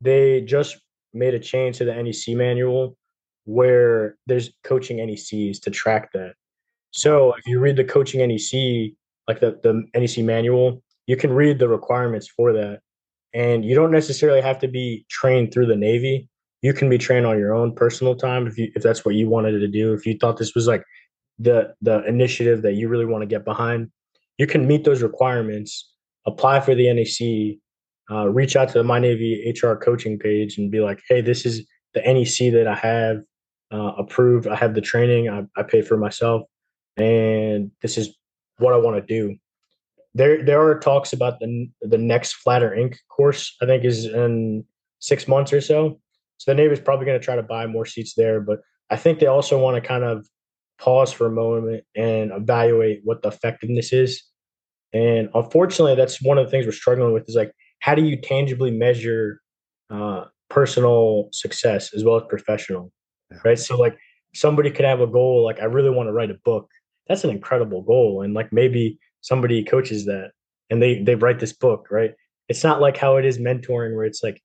[0.00, 0.76] they just
[1.14, 2.96] made a change to the NEC manual
[3.44, 6.34] where there's coaching NECs to track that.
[6.90, 8.92] So if you read the coaching NEC,
[9.28, 12.80] like the, the NEC manual, you can read the requirements for that.
[13.32, 16.28] And you don't necessarily have to be trained through the Navy.
[16.62, 19.28] You can be trained on your own personal time if you if that's what you
[19.28, 19.92] wanted to do.
[19.92, 20.82] If you thought this was like
[21.38, 23.90] the the initiative that you really want to get behind,
[24.38, 25.92] you can meet those requirements,
[26.26, 27.58] apply for the NEC,
[28.10, 31.44] uh, reach out to the My Navy HR coaching page and be like, hey, this
[31.44, 33.18] is the NEC that I have
[33.72, 34.46] uh, approved.
[34.46, 35.28] I have the training.
[35.28, 36.42] I, I pay for myself,
[36.96, 38.16] and this is
[38.58, 39.36] what I want to do.
[40.14, 42.96] There, there are talks about the the next Flatter Inc.
[43.08, 43.56] course.
[43.60, 44.64] I think is in
[45.00, 46.00] six months or so.
[46.38, 48.60] So the Navy is probably going to try to buy more seats there, but
[48.90, 50.26] I think they also want to kind of
[50.78, 54.22] pause for a moment and evaluate what the effectiveness is.
[54.92, 58.20] And unfortunately, that's one of the things we're struggling with is like, how do you
[58.20, 59.40] tangibly measure
[59.90, 62.92] uh, personal success as well as professional?
[63.30, 63.38] Yeah.
[63.44, 63.58] Right.
[63.58, 63.96] So, like,
[64.34, 66.70] somebody could have a goal, like, I really want to write a book.
[67.08, 68.22] That's an incredible goal.
[68.22, 70.30] And like, maybe somebody coaches that
[70.70, 72.12] and they, they write this book, right?
[72.48, 74.40] It's not like how it is mentoring where it's like,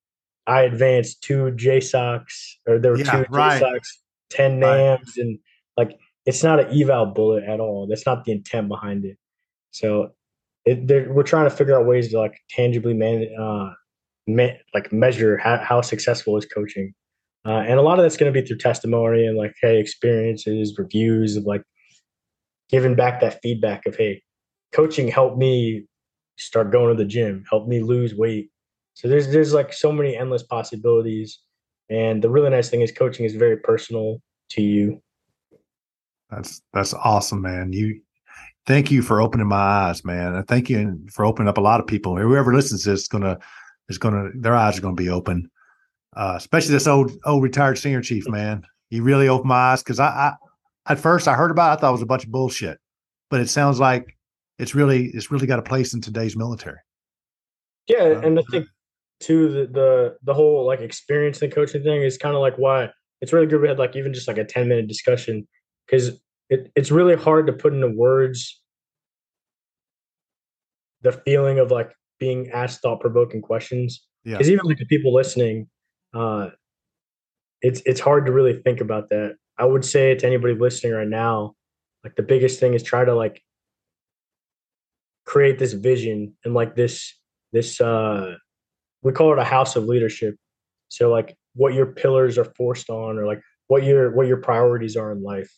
[0.48, 3.62] I advanced two JSOCs or there were Yeah, two right.
[3.62, 3.88] JSOCs,
[4.32, 4.78] 10 Right.
[4.78, 5.40] NAMs, and
[5.78, 5.92] like
[6.26, 7.88] it's not an eval bullet at all.
[7.88, 9.18] That's not the intent behind it.
[9.72, 10.12] So
[10.66, 13.72] it, we're trying to figure out ways to like tangibly man, uh,
[14.28, 16.94] me, like measure how, how successful is coaching.
[17.46, 20.76] Uh, and a lot of that's going to be through testimony and like, hey, experiences,
[20.78, 21.64] reviews of like
[22.70, 24.22] giving back that feedback of, hey,
[24.72, 25.86] coaching helped me
[26.38, 28.50] start going to the gym, helped me lose weight.
[28.94, 31.40] So there's there's like so many endless possibilities.
[31.90, 35.02] And the really nice thing is coaching is very personal to you.
[36.32, 37.74] That's that's awesome, man.
[37.74, 38.02] You
[38.66, 40.34] thank you for opening my eyes, man.
[40.34, 42.18] And thank you for opening up a lot of people.
[42.18, 43.38] Whoever listens to this is gonna
[43.90, 45.52] is gonna their eyes are gonna be open.
[46.16, 48.64] Uh, especially this old old retired senior chief, man.
[48.90, 50.34] You really opened my eyes because I, I
[50.88, 52.80] at first I heard about it, I thought it was a bunch of bullshit.
[53.30, 54.18] But it sounds like
[54.58, 56.80] it's really it's really got a place in today's military.
[57.88, 58.68] Yeah, Uh, and I think
[59.20, 62.90] too the the the whole like experience and coaching thing is kind of like why
[63.22, 65.48] it's really good we had like even just like a 10 minute discussion
[65.92, 68.62] because it, it's really hard to put into words
[71.02, 74.06] the feeling of like being asked thought provoking questions.
[74.24, 74.34] Yeah.
[74.34, 75.68] because even like the people listening
[76.14, 76.50] uh
[77.64, 79.36] it's it's hard to really think about that.
[79.58, 81.56] I would say to anybody listening right now
[82.04, 83.42] like the biggest thing is try to like
[85.26, 87.16] create this vision and like this
[87.52, 88.36] this uh
[89.02, 90.36] we call it a house of leadership.
[90.89, 94.96] So like what your pillars are forced on or like what your what your priorities
[94.96, 95.52] are in life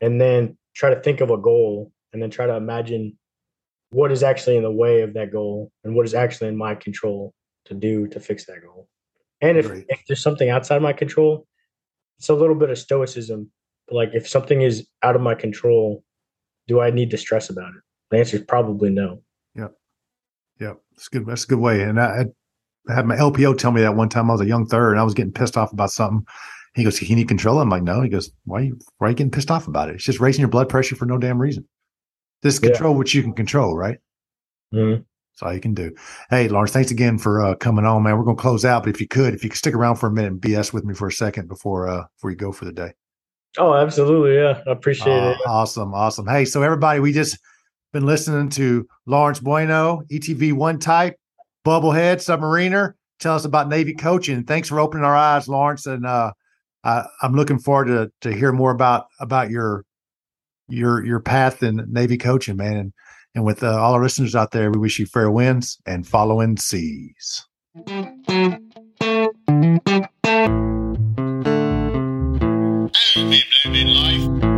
[0.00, 3.16] and then try to think of a goal and then try to imagine
[3.90, 6.74] what is actually in the way of that goal and what is actually in my
[6.74, 7.32] control
[7.64, 8.88] to do to fix that goal
[9.40, 11.46] and if, if there's something outside my control
[12.18, 13.50] it's a little bit of stoicism
[13.88, 16.02] but like if something is out of my control
[16.66, 19.22] do i need to stress about it the answer is probably no
[19.54, 19.68] Yeah.
[20.60, 21.26] Yeah, that's good.
[21.26, 21.82] That's a good way.
[21.82, 22.26] And I,
[22.88, 25.00] I had my LPO tell me that one time I was a young third and
[25.00, 26.24] I was getting pissed off about something.
[26.74, 29.06] He goes, "Can you control it?" I'm like, "No." He goes, "Why are you why
[29.06, 29.96] are you getting pissed off about it?
[29.96, 31.66] It's just raising your blood pressure for no damn reason.
[32.42, 32.70] This is Yeah.
[32.70, 33.98] control what you can control, right?
[34.74, 35.04] Mhm.
[35.32, 35.92] That's all you can do.
[36.30, 38.16] Hey, Lawrence, thanks again for uh, coming on, man.
[38.18, 40.10] We're gonna close out, but if you could, if you could stick around for a
[40.12, 42.72] minute and BS with me for a second before uh before you go for the
[42.72, 42.92] day.
[43.58, 46.26] oh absolutely yeah i appreciate Uh, it Awesome, awesome.
[46.26, 47.38] Hey, so everybody, we just
[47.92, 51.16] been listening to Lawrence Bueno, ETV one type,
[51.64, 52.94] bubblehead, submariner.
[53.20, 54.42] Tell us about Navy coaching.
[54.42, 55.86] Thanks for opening our eyes, Lawrence.
[55.86, 56.32] And uh,
[56.84, 59.84] I, I'm looking forward to to hear more about about your
[60.68, 62.76] your your path in Navy coaching, man.
[62.76, 62.92] And
[63.34, 66.56] and with uh, all our listeners out there, we wish you fair winds and following
[66.56, 67.46] seas.
[73.66, 74.53] Life.